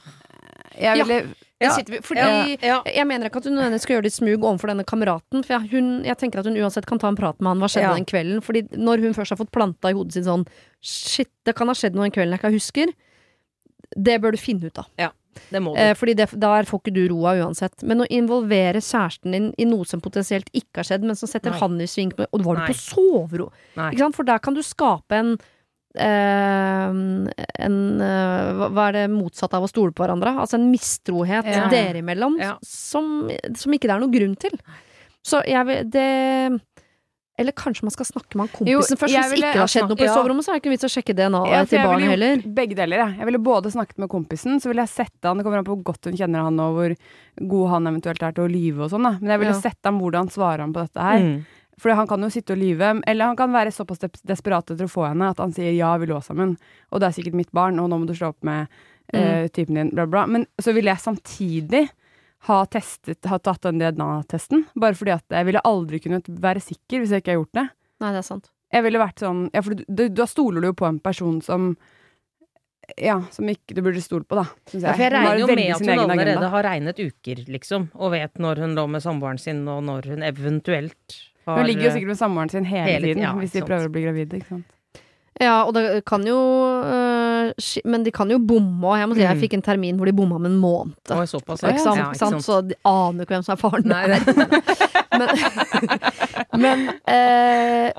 [0.79, 1.17] Jeg ville
[1.59, 1.71] Ja.
[1.75, 2.77] sitter vi, fordi Ja.
[2.85, 5.41] jeg mener ikke at hun nødvendigvis skal gjøre det i smug overfor denne kameraten.
[5.43, 7.67] For jeg, hun, jeg tenker at hun uansett kan ta en prat med han hva
[7.67, 7.95] skjedde Ja.
[7.97, 8.39] den kvelden.
[8.45, 10.45] Fordi når hun først har fått planta i hodet sitt sånn
[10.79, 12.93] Shit, det kan ha skjedd noe den kvelden jeg ikke husker.
[13.97, 14.85] Det bør du finne ut av.
[15.51, 15.79] Det må du.
[15.81, 17.83] Eh, fordi det, der får ikke du roa uansett.
[17.83, 21.51] Men å involvere kjæresten din i noe som potensielt ikke har skjedd, men som setter
[21.55, 21.59] Nei.
[21.59, 23.51] han i sving på Og var du på soverom?
[23.79, 23.91] Nei.
[23.93, 24.15] Ikke sant?
[24.19, 25.37] For der kan du skape en
[25.97, 27.25] Uh,
[27.57, 30.35] en uh, Hva er det motsatte av å stole på hverandre?
[30.37, 31.63] Altså en mistrohet Ja.
[31.71, 32.51] dere imellom Ja.
[32.61, 33.25] som,
[33.57, 34.53] som ikke det er noen grunn til.
[35.25, 36.61] Så jeg vil Det
[37.39, 39.71] Eller kanskje man skal snakke med han Jo, kompisen først, hvis ville- ikke det har
[39.71, 40.15] skjedd noe på ja.
[40.17, 42.41] soverommet, så er det ikke vits å sjekke DNA Ja, til barnet heller.
[42.59, 43.17] Begge deler, jeg.
[43.21, 45.77] Jeg ville både snakket med kompisen, så ville jeg sett han Det kommer an på
[45.77, 46.95] hvor godt hun kjenner han og hvor
[47.55, 49.13] god han eventuelt er til å lyve og sånn, da.
[49.21, 49.61] Men jeg ville Ja.
[49.63, 51.19] sett han hvordan svarer han på dette her.
[51.23, 51.45] Mm.
[51.79, 54.91] For han kan jo sitte og lyve, eller han kan være såpass desperat etter å
[54.91, 56.57] få henne at han sier ja, vi lå sammen,
[56.91, 58.67] og det er sikkert mitt barn, og nå må du slå opp med
[59.13, 60.25] eh, typen din, bla, bla.
[60.27, 61.89] Men så ville jeg samtidig
[62.47, 67.01] ha testet, ha tatt den DNA-testen, bare fordi at jeg ville aldri kunnet være sikker
[67.03, 67.65] hvis jeg ikke har gjort det.
[67.99, 68.51] Nei, det er sant.
[68.71, 71.39] Jeg ville vært sånn Ja, for du, du, da stoler du jo på en person
[71.41, 71.71] som
[73.01, 74.45] Ja, som ikke du burde stole på, da.
[74.69, 76.49] Synes Ja, for jeg regner jo med at hun allerede agenda.
[76.53, 80.23] har regnet uker, liksom, og vet når hun lå med samboeren sin, og når hun
[80.25, 83.51] eventuelt har Hun ligger jo sikkert med samboeren sin hele, hele tiden, tiden ja, hvis
[83.57, 84.39] de prøver å bli gravide.
[84.39, 84.67] Ikke sant?
[85.39, 86.35] Ja, og det kan jo
[86.83, 87.51] øh,
[87.87, 88.97] Men de kan jo bomme òg.
[88.99, 89.41] Jeg må si jeg Mm.
[89.43, 90.95] fikk en termin hvor de bomma med en måned.
[91.15, 91.97] Oi, såpass, Ikke sant?
[92.01, 92.43] Ja, ikke sant?
[92.43, 93.85] Så de aner jo ikke hvem som er faren.
[93.87, 94.03] Nei.
[95.19, 95.29] Men,
[96.63, 97.91] men eh,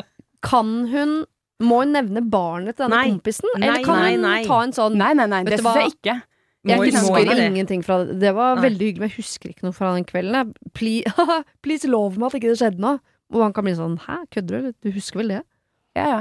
[0.46, 1.24] kan hun
[1.60, 3.10] Må hun nevne barnet til denne Nei.
[3.10, 3.48] kompisen?
[3.58, 6.14] Nei, Eller kan nei, hun ta en sånn Nei, nei, nei, det syns jeg ikke.
[6.70, 8.18] Jeg husker ingenting fra det.
[8.20, 8.62] Det var Nei.
[8.68, 10.54] veldig hyggelig, men jeg husker ikke noe fra den kvelden.
[10.76, 11.04] Please,
[11.64, 13.00] please lov meg at ikke det skjedde noe.
[13.32, 14.72] Og han kan bli sånn Hæ, kødder du?
[14.84, 15.42] Du husker vel det?
[15.96, 16.20] Ja, ja.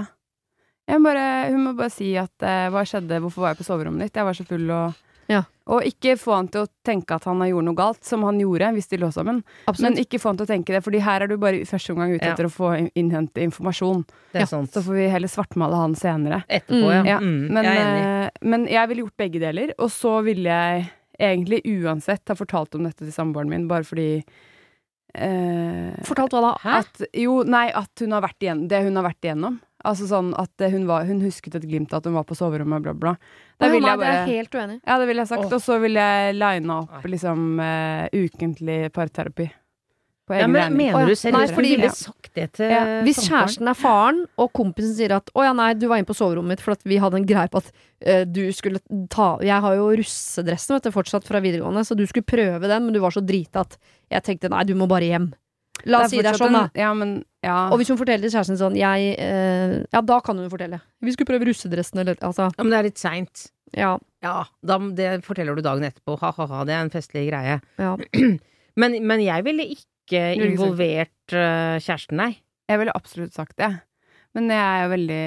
[0.90, 4.08] Jeg bare, hun må bare si at uh, hva skjedde, hvorfor var jeg på soverommet
[4.10, 4.18] ditt?
[4.18, 5.44] Jeg var så full og Ja.
[5.70, 8.40] Og ikke få han til å tenke at han har gjort noe galt, som han
[8.42, 9.44] gjorde hvis de lå sammen.
[9.78, 11.94] Men ikke få han til å tenke det, Fordi her er du bare i første
[11.94, 12.32] omgang ute Ja.
[12.34, 14.02] etter å få in- innhente informasjon.
[14.34, 14.72] Det Ja, er sant.
[14.74, 16.44] Så får vi heller svartmale han senere.
[16.50, 17.04] Etterpå, ja.
[17.06, 18.26] Ja, Mm, men, jeg er enig.
[18.26, 22.74] eh, men jeg ville gjort begge deler, og så ville jeg egentlig uansett ha fortalt
[22.74, 24.24] om dette til samboeren min, bare fordi
[25.14, 26.52] eh, Fortalt hva da?
[26.64, 26.78] Hæ?
[26.80, 29.60] At, jo, nei, at hun har vært igjen, det hun har vært igjennom.
[29.88, 32.84] Altså sånn at hun, var, hun husket et glimt av at hun var på soverommet,
[32.84, 33.14] bla, bla.
[33.60, 34.82] Det ville jeg det er bare helt uenig.
[34.84, 35.46] Ja, det ville jeg sagt.
[35.48, 35.56] Oh.
[35.56, 39.48] Og så ville jeg lina opp liksom uh, ukentlig parterapi.
[40.30, 40.92] På Ja, men, regning.
[40.92, 44.94] mener du seriøst fordi- ville sagt det til Ja, Hvis kjæresten er faren, og kompisen
[44.94, 47.16] sier at 'å ja, nei, du var inne på soverommet mitt for at vi hadde
[47.18, 47.72] en greie på at
[48.06, 48.78] uh, du skulle
[49.10, 52.84] ta Jeg har jo russedressen vet du, fortsatt fra videregående, så du skulle prøve den,
[52.86, 53.78] men du var så drita at
[54.12, 55.34] jeg tenkte nei, du må bare hjem.
[55.86, 56.66] La oss si det er sånn, da.
[56.76, 57.70] Ja, men ja.
[57.72, 60.82] Og hvis hun forteller til kjæresten sånn jeg, eh, Ja, da kan hun fortelle.
[61.02, 63.46] Vi skulle prøve russedressen, eller altså Ja, men det er litt seint.
[63.78, 63.94] Ja.
[64.26, 66.18] Ja, da, det forteller du dagen etterpå.
[66.20, 67.60] Ha-ha-ha, det er en festlig greie.
[67.80, 67.96] ja.
[68.80, 72.30] Men, men jeg ville ikke involvert eh, kjæresten, nei.
[72.70, 73.68] Jeg ville absolutt sagt det.
[74.38, 75.24] Men jeg er jo veldig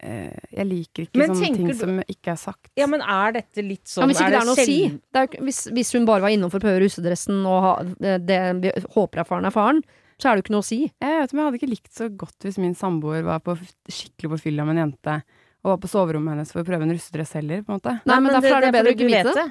[0.00, 2.70] Jeg liker ikke Men sånne ting du- som ikke er sagt.
[2.80, 4.76] Ja, men er dette litt sånn ja hvis ikke det er noe å si.
[5.12, 8.14] Det er, hvis, hvis hun bare var innom for å prøve russedressen og ha, det,
[8.26, 9.82] det vi håper er faren er faren,
[10.20, 10.80] så er det jo ikke noe å si.
[11.00, 13.54] Jeg vet, men jeg hadde ikke likt så godt hvis min samboer var på,
[13.88, 15.22] skikkelig på fylla med en jente
[15.60, 17.94] og var på soverommet hennes for å prøve en russedress heller, på en måte.
[18.08, 19.48] Nei, men derfor er det bedre å ikke vite det.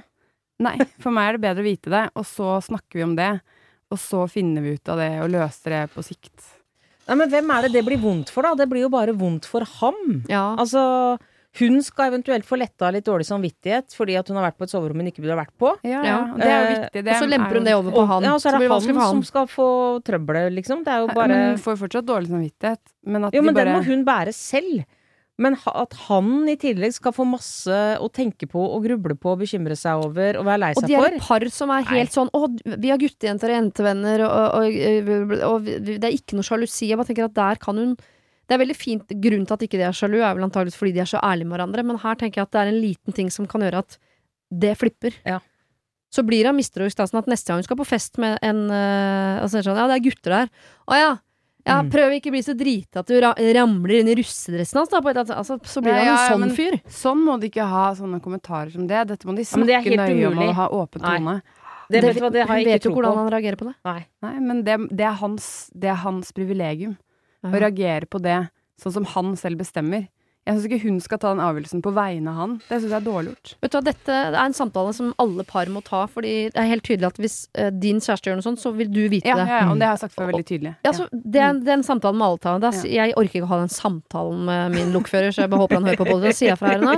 [0.65, 3.29] Nei, for meg er det bedre å vite det, og så snakker vi om det.
[3.93, 6.33] Og så finner vi ut av det og løser det på sikt.
[7.09, 8.53] Nei, men hvem er det det blir vondt for, da?
[8.59, 9.99] Det blir jo bare vondt for ham.
[10.29, 10.51] Ja.
[10.61, 11.17] Altså,
[11.57, 14.73] hun skal eventuelt få letta litt dårlig samvittighet fordi at hun har vært på et
[14.75, 15.71] soverom hun ikke burde ha vært på.
[15.81, 16.19] Ja, Ja.
[16.37, 17.03] Det er jo Eh, viktig.
[17.03, 18.23] Det Og så lemper er hun det over på han.
[18.23, 19.67] Ja, og så er det han som skal få
[20.05, 20.83] trøbbelet, liksom.
[20.85, 22.79] Det er jo Men hun får fortsatt dårlig samvittighet.
[23.05, 24.85] Men at Jo, de men bare den må hun bære selv.
[25.39, 29.43] Men at han i tillegg skal få masse å tenke på og gruble på og
[29.43, 30.87] bekymre seg over og være lei seg for.
[30.87, 32.41] Og de er et par som er helt sånn Å,
[32.75, 36.89] vi har guttejenter og jentevenner, og, og, og, det er ikke noe sjalusi.
[36.89, 39.15] Jeg bare tenker at der kan hun Det er veldig fint.
[39.23, 41.47] Grunnen til at ikke de er sjalu, er vel antakeligvis fordi de er så ærlige
[41.47, 43.85] med hverandre, men her tenker jeg at det er en liten ting som kan gjøre
[43.85, 43.99] at
[44.49, 45.15] det flipper.
[45.23, 45.39] Ja.
[46.09, 48.65] Så blir hun mistroisk da, sånn at neste gang hun skal på fest med en
[48.73, 50.53] uh, altså, Ja, det er gutter der.
[50.89, 51.11] Å ja.
[51.67, 51.89] Ja, Mm.
[51.91, 55.01] prøv ikke å bli så drita at du ra ramler inn i russedressen hans, da.
[55.01, 56.81] Altså, så blir Ja, han ja, en sånn men- fyr.
[56.87, 59.07] Sånn må de ikke ha sånne kommentarer som det.
[59.07, 61.41] Dette må de Ja, men det er snakke helt nøye om og ha åpen tone.
[61.91, 63.17] Det, det, det har jeg vet ikke jo tro hvordan på.
[63.17, 63.75] han reagerer på det.
[63.83, 64.05] Nei.
[64.21, 66.97] Nei, men det, det, er hans, det er hans privilegium.
[67.43, 67.49] Ja.
[67.49, 68.49] Å reagere på det
[68.79, 70.07] sånn som han selv bestemmer.
[70.49, 72.53] Jeg syns ikke hun skal ta den avgjørelsen på vegne av han.
[72.65, 73.51] Det syns jeg er dårlig gjort.
[73.61, 76.69] Vet du hva, Dette er en samtale som alle par må ta, fordi det er
[76.71, 79.37] helt tydelig at hvis uh, din kjæreste gjør noe sånt, så vil du vite Ja,
[79.37, 79.45] det.
[79.45, 80.73] ja, ja, og det har jeg sagt før veldig tydelig.
[80.87, 82.57] Ja, så det, er, det er en samtale med alle ta.
[82.57, 83.05] Er, Ja.
[83.05, 85.87] Jeg orker ikke å ha den samtalen med min lokfører, så jeg bare håper han
[85.91, 86.35] hører på både det.
[86.39, 86.97] sier jeg fra her nå.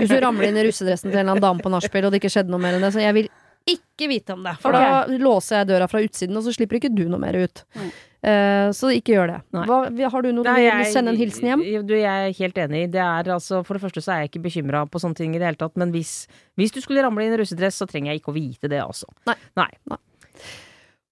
[0.00, 2.22] Hvis du ramler inn i russedressen til en eller annen dame på nachspiel, og det
[2.24, 3.28] ikke skjedde noe mer enn det, så jeg vil
[3.66, 4.56] ikke vite om det.
[4.62, 7.64] For da låser jeg døra fra utsiden, og så slipper ikke du noe mer ut.
[7.74, 7.88] Mm.
[8.26, 9.38] Eh, så ikke gjør det.
[9.54, 9.64] Nei.
[9.68, 11.64] Hva, har du noe du Nei, vil sende en hilsen hjem?
[11.86, 12.82] Du, jeg er helt enig.
[12.94, 15.40] Det er altså, for det første så er jeg ikke bekymra på sånne ting i
[15.42, 16.14] det hele tatt, men hvis,
[16.58, 19.10] hvis du skulle ramle i russedress, så trenger jeg ikke å vite det, altså.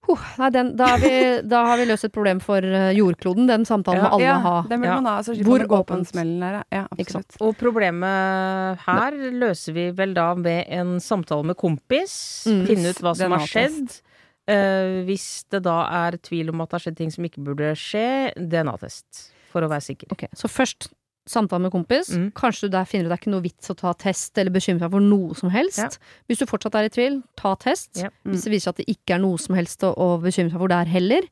[0.04, 1.10] Huh, nei, den, da, har vi,
[1.48, 3.46] da har vi løst et problem for eh, jordkloden.
[3.48, 4.54] Den samtalen må alle ja, ha.
[4.68, 4.96] Må Ja.
[5.00, 6.10] man ha, så Hvor slipper man å gå på den åpent?
[6.12, 6.58] smellen er.
[6.74, 7.38] Ja, absolutt.
[7.40, 12.16] Og problemet her løser vi vel da med en samtale med kompis.
[12.50, 12.66] Mm.
[12.68, 14.00] Finne ut hva som Den har skjedd.
[14.44, 17.70] Uh, hvis det da er tvil om at det har skjedd ting som ikke burde
[17.80, 19.30] skje, DNA-test.
[19.54, 20.12] For å være sikker.
[20.12, 20.90] Okay, Så først
[21.28, 22.10] samtale med kompis.
[22.12, 22.26] Mm.
[22.36, 24.84] Kanskje du der finner ut det er ikke noe vits å ta test eller bekymre
[24.84, 25.80] deg for noe som helst.
[25.80, 25.88] Ja.
[26.28, 27.90] Hvis du fortsatt er i tvil, ta test.
[28.02, 28.10] Ja.
[28.28, 30.60] Hvis det viser seg at det ikke er noe som helst å, å bekymre seg
[30.60, 31.26] for der heller.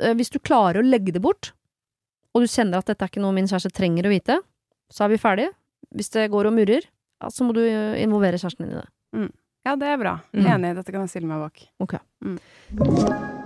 [0.00, 1.52] Eh, Hvis du klarer å legge det bort,
[2.34, 4.40] og du kjenner at dette er ikke noe min kjæreste trenger å vite,
[4.90, 5.52] så er vi ferdige.
[5.94, 6.88] Hvis det går og murrer,
[7.22, 8.88] ja, så må du eh, involvere kjæresten din i det.
[9.64, 10.18] Ja, det er bra.
[10.36, 10.44] Mm.
[10.56, 11.64] Enig, dette kan jeg stille meg bak.
[11.80, 13.43] Ok.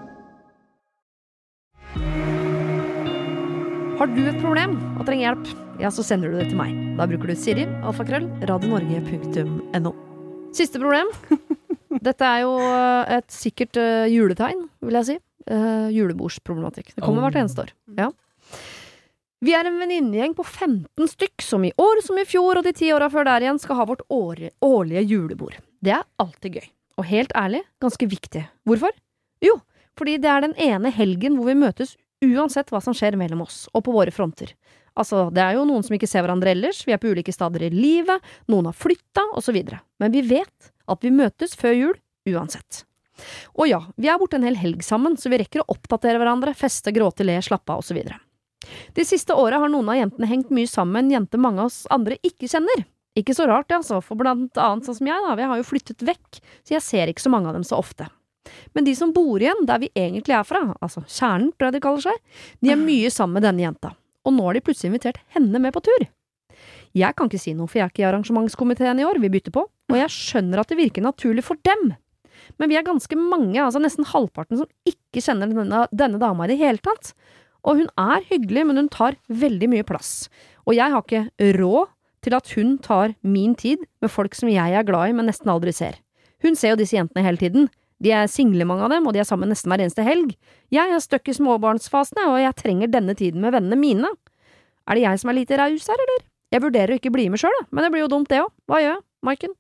[3.99, 5.49] Har du et problem og trenger hjelp,
[5.83, 6.75] ja, så sender du det til meg.
[6.99, 9.93] Da bruker du Siri, alfakrøll, radionorge.no.
[10.55, 11.11] Siste problem.
[12.07, 15.17] Dette er jo eh, et sikkert eh, juletegn, vil jeg si.
[15.49, 16.91] Uh, julebordsproblematikk.
[16.93, 17.27] Det kommer Oh.
[17.31, 17.71] hvert eneste år.
[17.97, 18.11] Ja.
[19.41, 22.75] Vi er en venninnegjeng på 15 stykk som i år som i fjor og de
[22.77, 25.57] ti åra før der igjen skal ha vårt årlige, årlige julebord.
[25.81, 26.67] Det er alltid gøy.
[27.01, 28.43] Og helt ærlig, ganske viktig.
[28.69, 28.93] Hvorfor?
[29.41, 29.55] Jo,
[29.97, 33.67] fordi det er den ene helgen hvor vi møtes uansett hva som skjer mellom oss,
[33.73, 34.55] og på våre fronter.
[34.99, 37.69] Altså, det er jo noen som ikke ser hverandre ellers, vi er på ulike steder
[37.69, 39.81] i livet, noen har flytta, videre.
[40.03, 41.99] Men vi vet at vi møtes før jul,
[42.29, 42.85] uansett.
[43.59, 46.55] Og ja, vi er borte en hel helg sammen, så vi rekker å oppdatere hverandre,
[46.55, 48.19] feste, gråte, le, slappe av, videre.
[48.95, 51.71] De siste åra har noen av jentene hengt mye sammen med en jente mange av
[51.71, 52.85] oss andre ikke kjenner.
[53.19, 56.05] Ikke så rart, altså, for blant annet sånn som jeg, da, vi har jo flyttet
[56.07, 58.07] vekk, så jeg ser ikke så mange av dem så ofte.
[58.77, 61.85] Men de som bor igjen der vi egentlig er fra, altså kjernen, tror jeg de
[61.85, 62.21] kaller seg,
[62.65, 63.95] de er mye sammen med denne jenta,
[64.25, 66.09] og nå har de plutselig invitert henne med på tur.
[66.97, 69.55] Jeg kan ikke si noe, for jeg er ikke i arrangementskomiteen i år, vi bytter
[69.55, 71.93] på, og jeg skjønner at det virker naturlig for dem.
[72.59, 76.53] Men vi er ganske mange, altså nesten halvparten, som ikke kjenner denne, denne dama i
[76.53, 77.13] det hele tatt.
[77.67, 80.29] Og hun er hyggelig, men hun tar veldig mye plass.
[80.65, 81.91] Og jeg har ikke råd
[82.25, 85.51] til at hun tar min tid med folk som jeg er glad i, men nesten
[85.53, 85.99] aldri ser.
[86.43, 87.69] Hun ser jo disse jentene hele tiden.
[88.01, 90.35] De er single, mange av dem, og de er sammen nesten hver eneste helg.
[90.71, 94.11] Jeg er stuck i småbarnsfasen, og jeg trenger denne tiden med vennene mine.
[94.89, 96.27] Er det jeg som er lite raus her, eller?
[96.55, 98.53] Jeg vurderer å ikke bli med sjøl, men det blir jo dumt, det òg.
[98.71, 99.57] Hva gjør jeg, Maiken?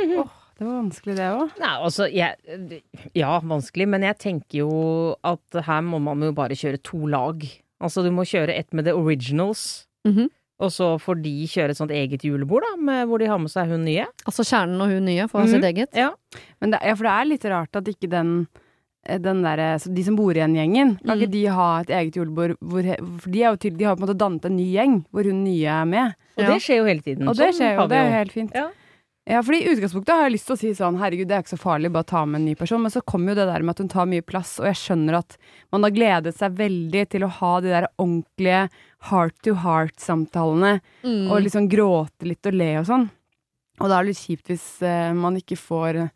[0.00, 1.50] Det var vanskelig, det òg.
[1.60, 2.80] Nei, altså, jeg,
[3.16, 4.70] ja, vanskelig, men jeg tenker jo
[5.26, 7.44] at her må man jo bare kjøre to lag.
[7.80, 10.30] Altså, du må kjøre ett med the originals, Mhm.
[10.60, 13.50] Og så får de kjøre et sånt eget julebord, da, med, hvor de har med
[13.50, 14.04] seg hun nye.
[14.28, 15.54] Altså kjernen og hun nye får ha Mhm.
[15.54, 15.94] sitt eget.
[15.96, 16.10] Ja.
[16.60, 18.34] Men det, ja, for det er litt rart at ikke den
[19.08, 21.22] eh, den der, de som bor igjen gjengen, kan Mm.
[21.22, 22.52] ikke de ha et eget julebord?
[22.60, 22.82] Hvor,
[23.22, 25.24] for de, er jo til, de har på en måte dannet en ny gjeng, hvor
[25.24, 26.14] hun nye er med.
[26.36, 26.50] Og Ja.
[26.52, 27.26] det skjer jo hele tiden.
[27.28, 28.52] Og det Sånn skjer jo, det er jo helt fint.
[28.54, 28.68] Ja.
[29.26, 31.56] Ja, fordi I utgangspunktet har jeg lyst til å si sånn herregud, det er ikke
[31.56, 32.80] så farlig, bare ta med en ny person.
[32.82, 35.14] Men så kommer jo det der med at hun tar mye plass, og jeg skjønner
[35.18, 35.36] at
[35.72, 38.68] man har gledet seg veldig til å ha de der ordentlige
[39.08, 41.30] heart to heart-samtalene, Mm.
[41.30, 43.10] og liksom gråte litt og le og sånn.
[43.80, 46.10] Og da er det litt kjipt hvis uh, man ikke får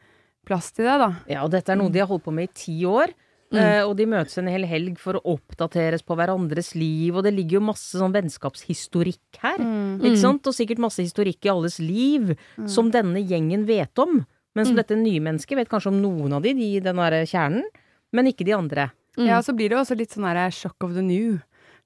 [0.45, 1.11] plass til det, da.
[1.29, 3.09] Ja, og dette er noe de har holdt på med i ti år.
[3.55, 3.57] Mm.
[3.61, 7.33] Uh, og de møtes en hel helg for å oppdateres på hverandres liv, og det
[7.33, 9.59] ligger jo masse sånn vennskapshistorikk her.
[9.63, 10.01] Mm.
[10.03, 10.47] Ikke sant?
[10.51, 12.35] Og sikkert masse historikk i alles liv
[12.69, 14.27] som denne gjengen vet om.
[14.55, 14.83] Men som Mm.
[14.83, 17.65] dette nye mennesket vet kanskje om noen av de, de den derre kjernen,
[18.13, 18.91] men ikke de andre.
[19.19, 19.27] Mm.
[19.27, 21.41] Ja, så blir det jo også litt sånn her shock of the new.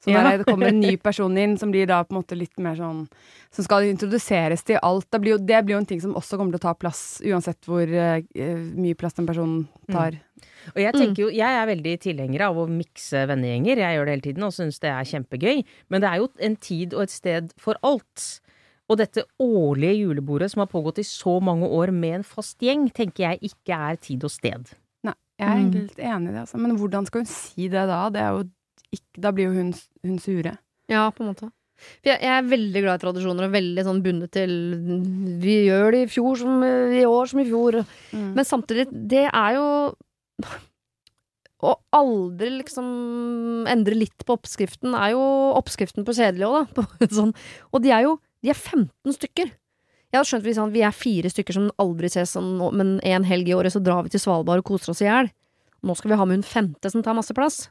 [0.05, 0.37] Sånn Ja.
[0.39, 3.09] det kommer en ny person inn som blir da på en måte litt mer sånn
[3.51, 5.09] Som skal introduseres til alt.
[5.11, 7.21] Det blir jo, det blir jo en ting som også kommer til å ta plass,
[7.25, 8.21] uansett hvor uh,
[8.77, 10.21] mye plass den personen tar.
[10.77, 13.81] Og jeg tenker jo, jeg er veldig tilhenger av å mikse vennegjenger.
[13.81, 15.65] Jeg gjør det hele tiden og syns det er kjempegøy.
[15.91, 18.41] Men det er jo en tid og et sted for alt.
[18.89, 22.87] Og dette årlige julebordet som har pågått i så mange år med en fast gjeng,
[22.93, 24.71] tenker jeg ikke er tid og sted.
[25.05, 25.73] Nei, jeg er Mm.
[25.73, 26.59] litt enig i det, altså.
[26.61, 28.09] Men hvordan skal hun si det da?
[28.11, 28.45] Det er jo
[28.95, 29.73] ikke, da blir jo hun,
[30.07, 30.57] hun sure.
[30.89, 31.51] Ja, på en måte.
[31.79, 34.55] For jeg, jeg er veldig glad i tradisjoner og veldig sånn bundet til
[35.43, 37.83] Vi gjør det i fjor som i år som i fjor.
[38.11, 38.33] Mm.
[38.35, 39.69] Men samtidig, det er jo
[41.69, 42.89] Å aldri liksom
[43.71, 45.23] endre litt på oppskriften er jo
[45.59, 46.85] oppskriften på kjedelig òg, da.
[46.99, 47.33] På sånn.
[47.71, 49.55] Og de er jo De er 15 stykker.
[50.09, 53.51] Jeg hadde skjønt hvis vi er fire stykker som aldri ses sånn, men en helg
[53.51, 55.29] i året så drar vi til Svalbard og koser oss i hjel.
[55.85, 57.67] Nå skal vi ha med hun femte som tar masse plass.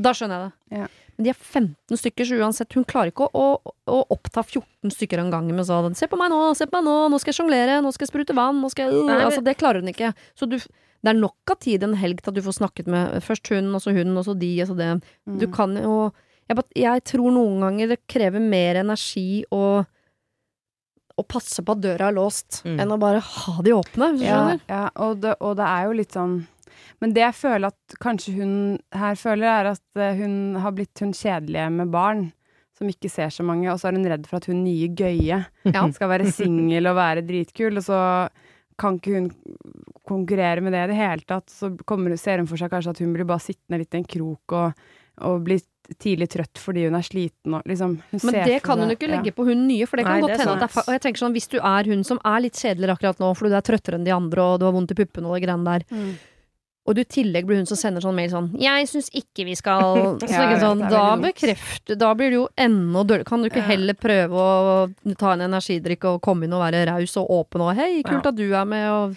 [0.00, 0.78] Da skjønner jeg det.
[0.78, 0.86] Ja.
[1.18, 4.92] Men de er 15 stykker, så uansett, hun klarer ikke å, å, å oppta 14
[4.94, 7.32] stykker av gangen med sånn 'se på meg nå, se på meg nå, nå skal
[7.32, 9.80] jeg sjonglere, nå skal jeg sprute vann', nå skal jeg Nei, men- Altså, det klarer
[9.82, 10.14] hun ikke.
[10.38, 13.18] Så du, det er nok av tid en helg til at du får snakket med
[13.22, 15.02] først hun, og så hun, og så de, og så det.
[15.26, 15.38] Mm.
[15.40, 16.12] Du kan jo
[16.48, 19.84] jeg, jeg tror noen ganger det krever mer energi å
[21.18, 22.78] å passe på at døra er låst, Mm.
[22.78, 24.60] enn å bare ha de åpne, hvis du Ja, skjønner.
[24.68, 26.46] ja og, det, og det er jo litt sånn
[27.02, 28.52] Men det jeg føler at kanskje hun
[28.94, 32.28] her føler, er at eh, hun har blitt hun kjedelige med barn.
[32.78, 35.40] Som ikke ser så mange, og så er hun redd for at hun nye gøye
[35.66, 35.82] Ja.
[35.96, 37.98] skal være singel og være dritkul, og så
[38.78, 39.32] kan ikke hun
[40.06, 41.50] konkurrere med det i det hele tatt.
[41.50, 44.06] Så kommer, ser hun for seg kanskje at hun blir bare sittende litt i en
[44.06, 44.86] krok og,
[45.26, 45.64] og blir
[45.98, 48.90] tidlig trøtt fordi hun er sliten og liksom hun Men ser det for kan hun
[48.92, 49.12] jo ikke ja.
[49.16, 50.96] legge på hun nye, for det kan Nei, godt det hende at det er Og
[50.98, 53.56] jeg tenker sånn, hvis du er hun som er litt kjedeligere akkurat nå fordi du
[53.56, 55.86] er trøttere enn de andre og du har vondt i puppene og de greiene der,
[55.88, 56.10] Mm.
[56.88, 59.54] Og du i tillegg blir hun som sender sånn mail sånn 'Jeg syns ikke vi
[59.54, 63.24] skal' Så Ja, sånn, Da bekrefter Da blir det jo enda dårligere.
[63.28, 63.68] Kan du ikke Ja.
[63.76, 67.76] heller prøve å ta en energidrikk og komme inn og være raus og åpen og
[67.76, 68.28] 'Hei, kult Ja.
[68.30, 69.16] at du er med', og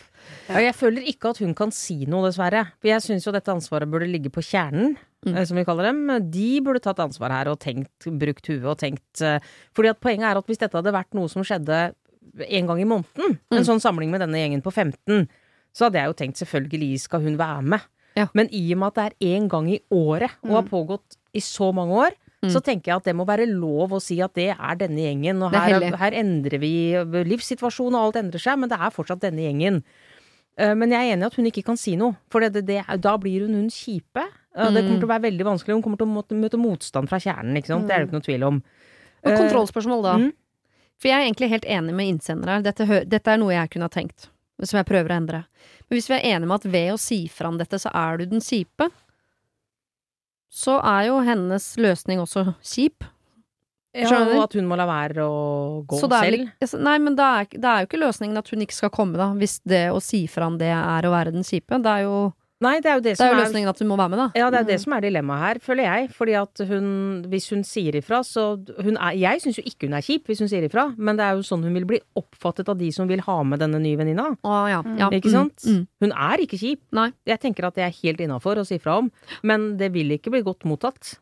[0.61, 2.67] jeg føler ikke at hun kan si noe, dessverre.
[2.81, 5.37] For jeg syns jo dette ansvaret burde ligge på kjernen, Mm.
[5.37, 6.31] eh, som vi kaller dem.
[6.31, 9.39] De burde tatt ansvar her og tenkt, brukt huet og tenkt eh,
[9.73, 11.93] Fordi at poenget er at hvis dette hadde vært noe som skjedde
[12.49, 13.37] en gang i måneden, Mm.
[13.51, 15.27] en sånn samling med denne gjengen på 15,
[15.73, 17.79] så hadde jeg jo tenkt selvfølgelig skal hun være med.
[18.17, 18.27] Ja.
[18.35, 21.39] Men i og med at det er én gang i året, og har pågått i
[21.39, 22.49] så mange år, Mm.
[22.49, 25.43] så tenker jeg at det må være lov å si at det er denne gjengen.
[25.45, 26.71] Og er her, her endrer vi
[27.29, 29.83] livssituasjonen, og alt endrer seg, men det er fortsatt denne gjengen.
[30.57, 32.79] Eh, Men jeg er enig i at hun ikke kan si noe, for det, det,
[32.99, 34.25] da blir hun hun kjipe.
[34.57, 35.75] Det kommer til å være veldig vanskelig.
[35.77, 37.53] Hun kommer til å møte motstand fra kjernen.
[37.53, 38.57] Det er det ikke noe tvil om.
[39.23, 40.17] og Eh, kontrollspørsmål, da.
[40.17, 40.33] mm.
[40.97, 42.61] For jeg er egentlig helt enig med innsender her.
[42.65, 44.29] Dette, dette er noe jeg kunne ha tenkt,
[44.69, 45.43] som jeg prøver å endre.
[45.87, 48.21] Men hvis vi er enige med at ved å si fra om dette, så er
[48.21, 48.89] du den kjipe,
[50.51, 53.07] så er jo hennes løsning også kjip.
[53.91, 55.39] Skjønner Ja, og at hun må la være å
[55.87, 56.45] gå selv.
[56.79, 59.31] Nei, men det er, det er jo ikke løsningen at hun ikke skal komme, da.
[59.35, 61.79] Hvis det å si fra om det er å være den kjipe.
[61.83, 62.21] Det er jo,
[62.61, 64.19] Nei, det er jo det, det er som løsningen er at hun må være med,
[64.21, 64.27] da.
[64.37, 66.09] Ja, det er det som er dilemmaet her, føler jeg.
[66.13, 66.89] Fordi at hun,
[67.31, 68.43] hvis hun sier ifra, så
[68.85, 71.25] hun er, Jeg syns jo ikke hun er kjip hvis hun sier ifra, men det
[71.25, 73.97] er jo sånn hun vil bli oppfattet av de som vil ha med denne nye
[73.97, 74.27] venninna.
[74.45, 75.09] Å, ja, ja.
[75.09, 75.65] Ikke Mm, sant?
[75.65, 75.81] Mm.
[76.05, 76.81] Hun er ikke kjip.
[76.93, 77.09] Nei.
[77.25, 79.09] Jeg tenker at det er helt innafor å si fra om,
[79.43, 81.15] men det vil ikke bli godt mottatt.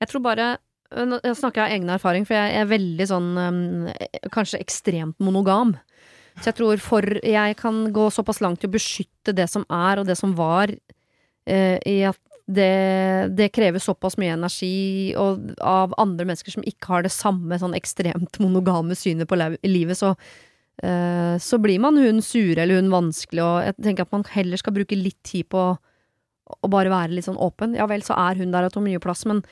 [0.00, 0.56] Jeg tror bare
[0.90, 3.28] Nå snakker Jeg av egen erfaring, for jeg er veldig sånn
[4.34, 5.76] Kanskje ekstremt monogam.
[6.38, 10.00] Så jeg tror for Jeg kan gå såpass langt i å beskytte det som er,
[10.00, 10.72] og det som var,
[11.46, 12.20] eh, i at
[12.50, 17.58] det, det krever såpass mye energi og av andre mennesker som ikke har det samme
[17.60, 20.14] sånn ekstremt monogame synet på livet, så
[20.82, 24.60] eh, så blir man hun sure eller hun vanskelig, og jeg tenker at man heller
[24.60, 25.68] skal bruke litt tid på
[26.50, 27.76] å bare være litt sånn åpen.
[27.78, 29.44] Ja vel, så er hun der og tar mye plass, men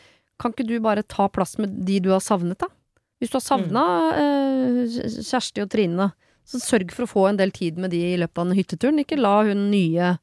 [0.43, 2.71] kan ikke du bare ta plass med de du har savnet, da?
[3.19, 6.13] Hvis du har savna eh, Kjersti og Trine,
[6.49, 9.03] så sørg for å få en del tid med de i løpet av den hytteturen.
[9.03, 10.15] Ikke la hun nye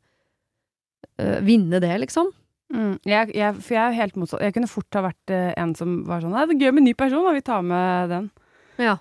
[1.22, 2.32] øh, vinne det, liksom.
[2.74, 2.96] Mm.
[3.06, 4.42] Jeg, jeg, for jeg er helt motsatt.
[4.42, 6.90] Jeg kunne fort ha vært eh, en som var sånn det er gøy med en
[6.90, 7.36] ny person, da.
[7.36, 8.30] Vi tar med den.
[8.82, 8.98] Ja.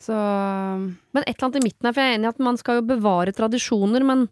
[0.00, 2.58] Så Men et eller annet i midten her, for jeg er enig i at man
[2.60, 4.26] skal jo bevare tradisjoner, men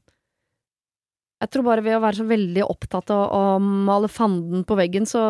[1.39, 5.05] jeg tror bare ved å være så veldig opptatt av å male fanden på veggen,
[5.07, 5.21] så,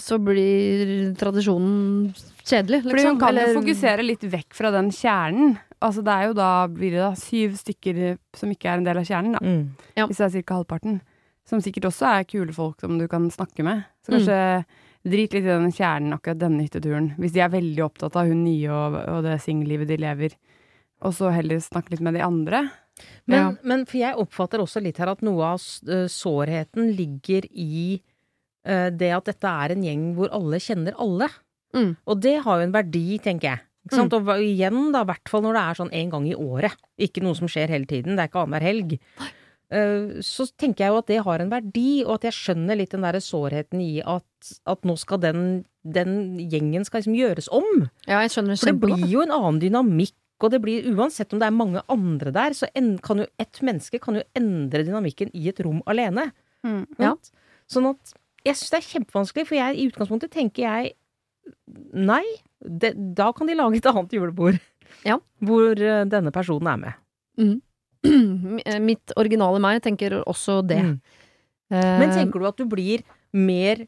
[0.00, 2.94] så blir tradisjonen kjedelig, liksom.
[2.94, 5.58] Fordi hun kan Eller- jo fokusere litt vekk fra den kjernen.
[5.80, 9.00] Altså det er jo da blir det da syv stykker som ikke er en del
[9.00, 9.40] av kjernen, da.
[9.96, 10.06] Ja.
[10.06, 10.58] Hvis det er ca.
[10.60, 11.00] halvparten.
[11.48, 13.86] Som sikkert også er kule folk som du kan snakke med.
[14.04, 14.36] Så kanskje
[15.08, 17.14] drit litt i den kjernen akkurat denne hytteturen.
[17.18, 20.36] Hvis de er veldig opptatt av hun nye og, og det singellivet de lever.
[21.00, 22.66] Og så heller snakke litt med de andre.
[23.24, 23.56] Men, Ja.
[23.64, 28.02] men for jeg oppfatter også litt her at noe av eh, sårheten ligger i
[28.68, 31.30] uh, det at dette er en gjeng hvor alle kjenner alle.
[31.74, 31.96] Mm.
[32.04, 33.60] Og det har jo en verdi, tenker jeg.
[33.92, 34.14] Sant?
[34.16, 36.78] Og igjen, da, i hvert fall når det er sånn en gang i året.
[37.00, 38.16] Ikke noe som skjer hele tiden.
[38.16, 38.96] Det er ikke annenhver helg.
[39.70, 42.94] Uh, så tenker jeg jo at det har en verdi, og at jeg skjønner litt
[42.94, 45.44] den derre sårheten i at, at nå skal den,
[45.86, 46.16] den
[46.50, 47.86] gjengen skal liksom gjøres om.
[48.08, 51.34] Ja, jeg skjønner det For det blir jo en annen dynamikk, og det blir uansett
[51.36, 54.86] om det er mange andre der, så en, kan jo ett menneske kan jo endre
[54.88, 56.30] dynamikken i et rom alene.
[57.00, 57.12] Ja.
[57.70, 58.14] Sånn at
[58.46, 60.94] jeg syns det er kjempevanskelig, for jeg, i utgangspunktet tenker jeg
[61.92, 62.24] nei.
[62.60, 64.58] Det, da kan de lage et annet julebord.
[65.06, 65.18] Ja.
[65.40, 67.60] Hvor eh, denne personen er med.
[68.90, 70.82] Mitt originale meg tenker også det.
[70.82, 70.98] Mm.
[71.72, 73.04] Eh, Men tenker du at du blir
[73.36, 73.84] mer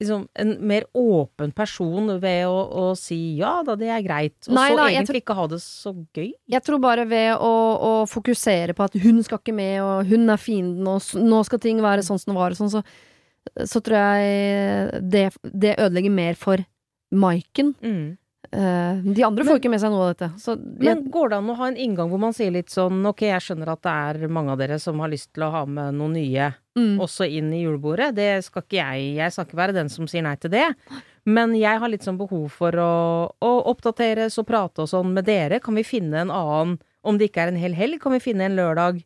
[0.00, 4.56] liksom, en mer åpen person ved å, å si ja da, det er greit, og
[4.56, 6.30] Nei så da, egentlig ikke ha det så gøy?
[6.50, 10.32] Jeg tror bare ved å, å fokusere på at hun skal ikke med, og hun
[10.32, 12.82] er fienden, og nå skal ting være sånn som det var, og sånn, så,
[13.68, 16.64] så tror jeg det, det ødelegger mer for
[17.10, 17.74] Maiken.
[17.82, 18.16] Mm.
[18.50, 20.28] Uh, de andre får Men- ikke med seg noe av dette.
[20.42, 23.04] Så jeg, Men går det an å ha en inngang hvor man sier litt sånn
[23.06, 23.92] ok, jeg skjønner at det
[24.24, 27.28] er mange av dere som har lyst til å ha med noen nye mm, også
[27.30, 28.10] inn i julebordet.
[28.16, 29.14] Det skal ikke jeg.
[29.20, 30.66] Jeg skal ikke være den som sier nei til det.
[31.30, 32.92] Men jeg har litt sånn behov for å,
[33.30, 35.60] å oppdateres og prate og sånn med dere.
[35.62, 38.48] Kan vi finne en annen, om det ikke er en hel helg, kan vi finne
[38.48, 39.04] en lørdag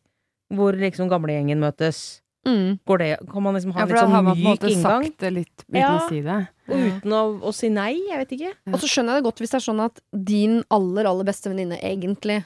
[0.55, 2.21] hvor liksom gamlegjengen møtes?
[2.45, 2.79] Mm.
[2.87, 4.43] Går det, kan man liksom ha Ja, en for da har sånn man på en
[4.51, 5.03] måte inngang?
[5.05, 5.91] sagt det litt uten Ja.
[5.99, 6.39] å si det.
[6.69, 7.93] Og uten å, å si nei?
[8.09, 8.51] Jeg vet ikke.
[8.73, 11.49] Og så skjønner jeg det godt hvis det er sånn at din aller, aller beste
[11.49, 12.43] venninne egentlig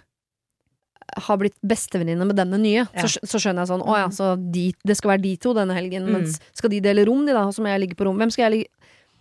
[1.26, 3.02] har blitt bestevenninne med denne nye, Ja.
[3.02, 5.74] så, så skjønner jeg sånn Å ja, så de, det skal være de to denne
[5.74, 6.12] helgen, Mm.
[6.20, 7.48] mens skal de dele rom, de da?
[7.50, 8.18] Så må jeg ligge på rom.
[8.18, 8.70] Hvem skal jeg ligge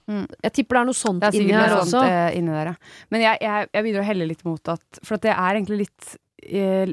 [0.08, 0.24] Mm.
[0.42, 1.90] Jeg tipper det er noe sånt Det er inni sikkert her noe også.
[1.90, 2.74] sånt eh, inni der, ja.
[3.10, 5.78] Men jeg, jeg, jeg begynner å helle litt mot at For at det er egentlig
[5.82, 6.16] litt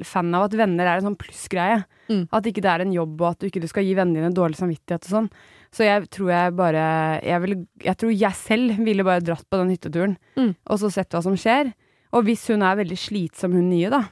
[0.03, 1.83] fan av at venner er en sånn plussgreie.
[2.09, 2.27] Mm.
[2.33, 4.33] At ikke det er en jobb, og at du ikke du skal gi vennene dine
[4.35, 5.29] dårlig samvittighet og sånn.
[5.75, 6.83] Så jeg tror jeg bare
[7.25, 10.55] Jeg, vil, jeg tror jeg selv ville bare dratt på den hytteturen, Mm.
[10.69, 11.73] og så sett hva som skjer.
[12.13, 14.03] Og hvis hun er veldig slitsom, hun nye, da,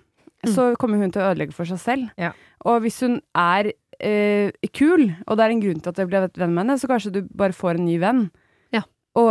[0.44, 0.52] Mm.
[0.54, 2.10] så kommer hun til å ødelegge for seg selv.
[2.18, 2.34] Ja.
[2.66, 6.28] Og hvis hun er eh, kul, og det er en grunn til at jeg ble
[6.36, 8.30] venn med henne, så kanskje du bare får en ny venn.
[8.74, 8.82] Ja.
[9.16, 9.30] Og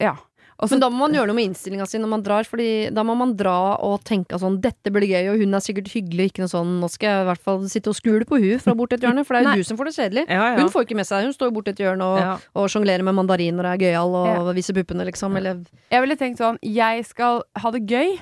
[0.00, 0.16] ja.
[0.60, 2.92] Og så- Men da må man gjøre noe med innstillinga si når man drar, Fordi
[2.94, 6.30] da må man dra og tenke sånn Dette blir gøy, og hun er sikkert hyggelig,
[6.30, 8.72] ikke noe sånn Nå skal jeg i hvert fall sitte og skule på hun fra
[8.74, 10.24] borti et hjørne, for det er jo du som får det kjedelig.
[10.28, 10.56] Ja, ja.
[10.62, 12.36] Hun får ikke med seg Hun står jo borti et hjørne og, ja.
[12.54, 15.36] og sjonglerer med mandariner og er gøyal og viser puppene, liksom.
[15.36, 15.58] Eller
[15.90, 18.18] jeg ville tenkt sånn Jeg skal ha det gøy,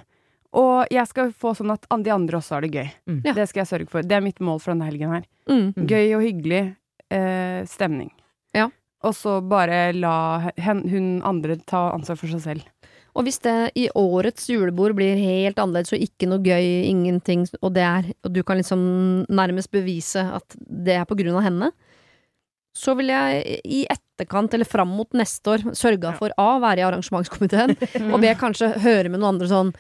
[0.55, 2.91] og jeg skal få sånn at de andre også har det gøy.
[3.09, 3.23] Mm.
[3.35, 4.03] Det skal jeg sørge for.
[4.03, 5.25] Det er mitt mål for denne helgen her.
[5.49, 5.75] Mm.
[5.87, 6.77] Gøy og hyggelig
[7.11, 8.11] eh, stemning.
[9.03, 12.69] Og så bare la hen, hun andre ta ansvar for seg selv.
[13.13, 17.75] Og hvis det i årets julebord blir helt annerledes og ikke noe gøy, ingenting, og
[17.77, 21.73] det er Og du kan liksom nærmest bevise at det er på grunn av henne,
[22.73, 26.87] så vil jeg i etterkant eller fram mot neste år sørga for A, være i
[26.87, 27.75] arrangementskomiteen,
[28.15, 29.75] og B, kanskje høre med noen andre sånn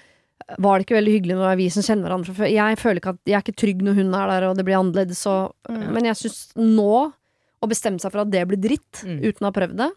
[0.59, 2.51] var det ikke veldig hyggelig når som kjenner hverandre før?
[2.51, 4.79] Jeg føler ikke at jeg er ikke trygg når hun er der, og det blir
[4.79, 5.93] annerledes, Og, Mm.
[5.95, 7.12] Men jeg syns nå
[7.63, 9.21] å bestemme seg for at det blir dritt, Mm.
[9.23, 9.91] uten å ha prøvd det,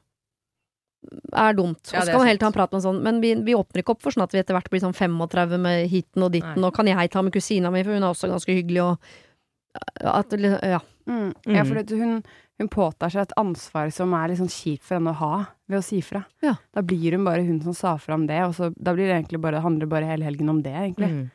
[1.34, 1.92] er dumt.
[1.94, 3.82] Ja, og så kan man helt ta en prat med sånn, men vi, vi åpner
[3.84, 6.58] ikke opp for sånn at vi etter hvert blir sånn 35 med hiten og ditten,
[6.62, 6.68] Nei.
[6.70, 8.98] og kan jeg ta med kusina mi, for hun er også ganske hyggelig, og
[10.02, 10.32] at,
[10.64, 10.80] ja.
[11.06, 11.34] Mm.
[11.46, 11.68] Ja, Mm.
[11.68, 12.24] for det- hun,
[12.58, 15.80] hun påtar seg et ansvar som er litt sånn kjipt for henne å ha, ved
[15.80, 16.26] å si fra.
[16.42, 16.56] Ja.
[16.74, 19.28] Da blir hun bare hun som sa fra om det, og så da blir det
[19.28, 21.10] egentlig bare, handler bare hele helgen om det, egentlig.
[21.12, 21.32] Mm.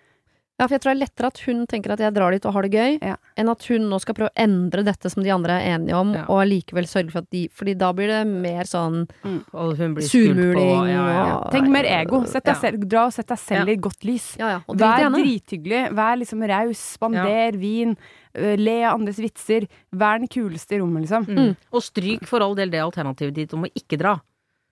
[0.60, 2.52] Ja, for jeg tror det er lettere at hun tenker at jeg drar dit og
[2.52, 3.14] har det gøy, Ja.
[3.40, 6.12] enn at hun nå skal prøve å endre dette som de andre er enige om,
[6.12, 6.26] Ja.
[6.28, 9.08] og allikevel sørge for at de Fordi da blir det mer sånn
[9.54, 11.50] Og hun blir skult på surmuling ja, ja, ja.
[11.50, 12.24] Tenk mer ego.
[12.26, 12.60] Sett deg Ja.
[12.60, 13.72] selv, dra og sett deg selv Ja.
[13.72, 14.36] i et godt lys.
[14.38, 14.60] Ja, ja.
[14.68, 17.96] Og Vær drithyggelig, vær liksom raus, spander vin,
[18.36, 19.66] øh, le av andres vitser.
[19.94, 21.24] Vær den kuleste i rommet, liksom.
[21.26, 21.56] Mm.
[21.72, 24.20] Og stryk for all del det alternativet ditt om å ikke dra.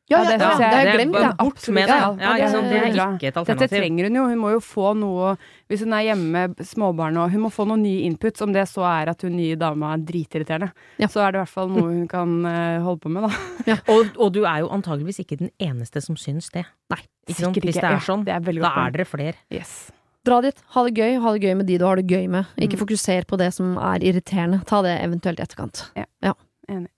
[0.09, 1.33] Ja, Ja, ja, det ja, det har jeg er glemt, ja.
[1.37, 1.97] Bort med det.
[2.01, 2.47] Ja, Ja, ja.
[2.49, 3.69] Det er ikke et Dette alternativ.
[3.77, 4.23] trenger hun jo.
[4.31, 5.35] Hun må jo få noe
[5.69, 8.65] Hvis hun er hjemme med småbarn og Hun må få noen nye inputs, om det
[8.71, 10.71] så er at hun nye dama er dritirriterende.
[10.99, 11.07] Ja.
[11.13, 13.77] Så er det i hvert fall noe hun kan øh, holde på med, da.
[13.93, 16.65] Og, og du er jo antageligvis ikke den eneste som syns det.
[16.91, 17.85] Nei, Ikke sikkert Hvis ikke.
[17.85, 19.35] det er sånn, det er da godt er dere flere.
[19.53, 19.91] Yes.
[20.25, 22.47] Dra dit, ha det gøy, ha det gøy med de du har det gøy med.
[22.57, 22.87] Ikke Mm.
[22.87, 24.65] fokuser på det som er irriterende.
[24.65, 25.91] Ta det eventuelt i etterkant.
[25.97, 26.33] Ja,
[26.69, 26.89] enig.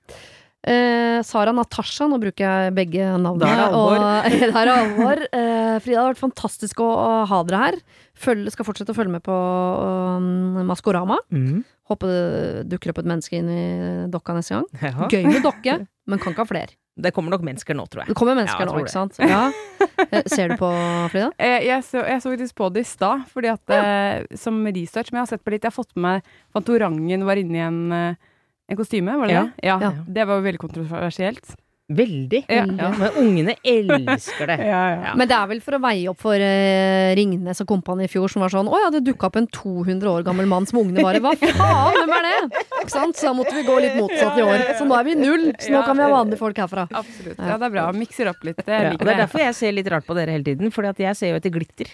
[0.61, 3.41] Eh, Sara Natasha, nå bruker jeg begge navnene.
[3.41, 3.97] Da er det alvor.
[3.97, 5.23] Og, det er alvor.
[5.31, 7.79] Eh, Frida, det har vært fantastisk å, å ha dere her.
[8.21, 11.17] Følg, skal fortsette å følge med på um, Maskorama.
[11.33, 11.63] Mm.
[11.91, 13.65] Håper det dukker opp et menneske inn i
[14.13, 14.69] dokka neste gang.
[14.91, 15.09] Ja.
[15.09, 15.81] Gøy med dokke,
[16.11, 16.77] men kan ikke ha flere.
[17.01, 18.11] Det kommer nok mennesker nå, tror jeg.
[18.11, 19.17] Det kommer mennesker Ja, nå, ikke sant?
[19.23, 19.45] Ja.
[20.11, 20.69] Eh, Ser du på,
[21.13, 21.31] Frida?
[21.41, 25.13] Jeg, jeg, så, jeg så faktisk på det i stad, fordi at eh, som research.
[25.13, 27.81] Men jeg har sett på litt Jeg har fått med meg Fantorangen var i en,
[27.97, 28.30] eh,
[28.71, 29.43] en kostyme, var det Ja.
[29.49, 29.67] det?
[29.67, 29.79] Ja.
[29.83, 29.91] Ja.
[30.07, 31.57] Det var jo veldig kontroversielt.
[31.91, 32.45] Veldig.
[32.47, 32.63] Ja.
[32.79, 34.59] Ja, men ungene elsker det.
[34.71, 35.15] Ja, Ja.
[35.19, 38.31] Men det er vel for å veie opp for uh, Ringnes og kompani i fjor,
[38.31, 41.03] som var sånn Å ja, det dukka opp en 200 år gammel mann som ungene
[41.03, 42.63] bare Hva faen, hvem er det?
[42.85, 43.19] Ikke sant?
[43.19, 44.63] Så da måtte vi gå litt motsatt i år.
[44.79, 45.49] Så nå er vi null.
[45.59, 46.87] Så nå kan vi ha vanlige folk herfra.
[46.95, 47.35] Absolutt.
[47.43, 47.89] Ja, det er bra.
[47.97, 48.63] Mikser opp litt.
[48.63, 51.03] Det, Ja, det er derfor jeg ser litt rart på dere hele tiden, Fordi at
[51.09, 51.91] jeg ser jo etter glitter.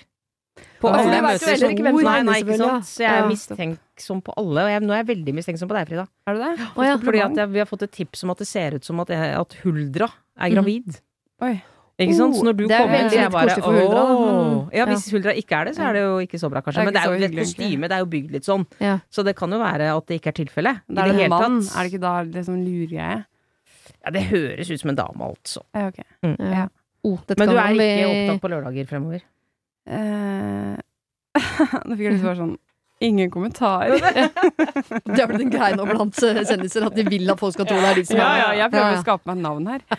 [0.80, 1.56] På alle jeg møter.
[1.58, 1.70] som
[2.04, 2.84] nei, er nei, ikke sant.
[2.84, 3.28] Så jeg er Ja.
[3.28, 4.60] mistenksom på alle.
[4.66, 6.06] Og jeg, nå er jeg veldig mistenksom på deg, Frida.
[6.26, 6.66] Er du det?
[6.76, 6.96] Å ja.
[6.98, 9.32] Fordi jeg, vi har fått et tips om at det ser ut som at, jeg,
[9.40, 11.00] at Huldra er gravid.
[11.42, 11.62] Oi.
[11.98, 12.36] Ikke sant?
[12.36, 14.68] Så når du Oh, det er kommer så jeg bare for Huldra, da, men- «Åh».
[14.76, 16.76] Ja, hvis Huldra ikke er det, så er det jo ikke så bra, kanskje.
[16.76, 18.66] Det Men det er jo et det kostymet, det er jo bygd litt sånn.
[18.84, 18.98] Ja.
[19.10, 20.76] Så det kan jo være at det ikke er tilfellet.
[20.76, 21.72] I er det det hele tatt.
[21.72, 23.24] Er det ikke da det som luregreie?
[24.04, 25.62] Ja, det høres ut som en dame, altså.
[25.74, 26.04] Ja, ok.
[26.36, 26.68] Ja.
[27.02, 29.20] Oh, Men du er vi- ikke opptatt på lørdager fremover?
[29.86, 30.74] Eh,
[31.86, 32.56] Nå fikk jeg lyst til å være sånn
[33.04, 33.90] Ingen kommentar.
[35.04, 37.66] Det har blitt en greie nå blant eh, kjendiser at de vil at folk skal
[37.68, 39.44] tro det er de som Ja, er ja, jeg prøver Ja, å skape meg et
[39.44, 39.84] navn her.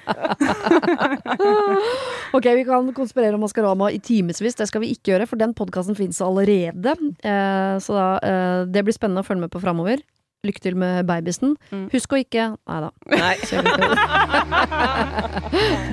[2.37, 4.57] Ok, vi kan konspirere om Maskorama i timevis.
[4.57, 6.91] Det skal vi ikke gjøre, for den podkasten finnes allerede.
[7.21, 9.97] Eh, så da, eh, det blir spennende å følge med på framover.
[10.45, 11.49] Lykke til med babysen.
[11.69, 11.87] Mm.
[11.93, 12.89] Husk å ikke Nei da.
[13.13, 13.35] Nei.
[13.45, 13.57] Ikke.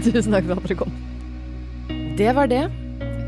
[0.09, 0.93] Tusen takk for at dere kom.
[2.19, 2.65] Det var det.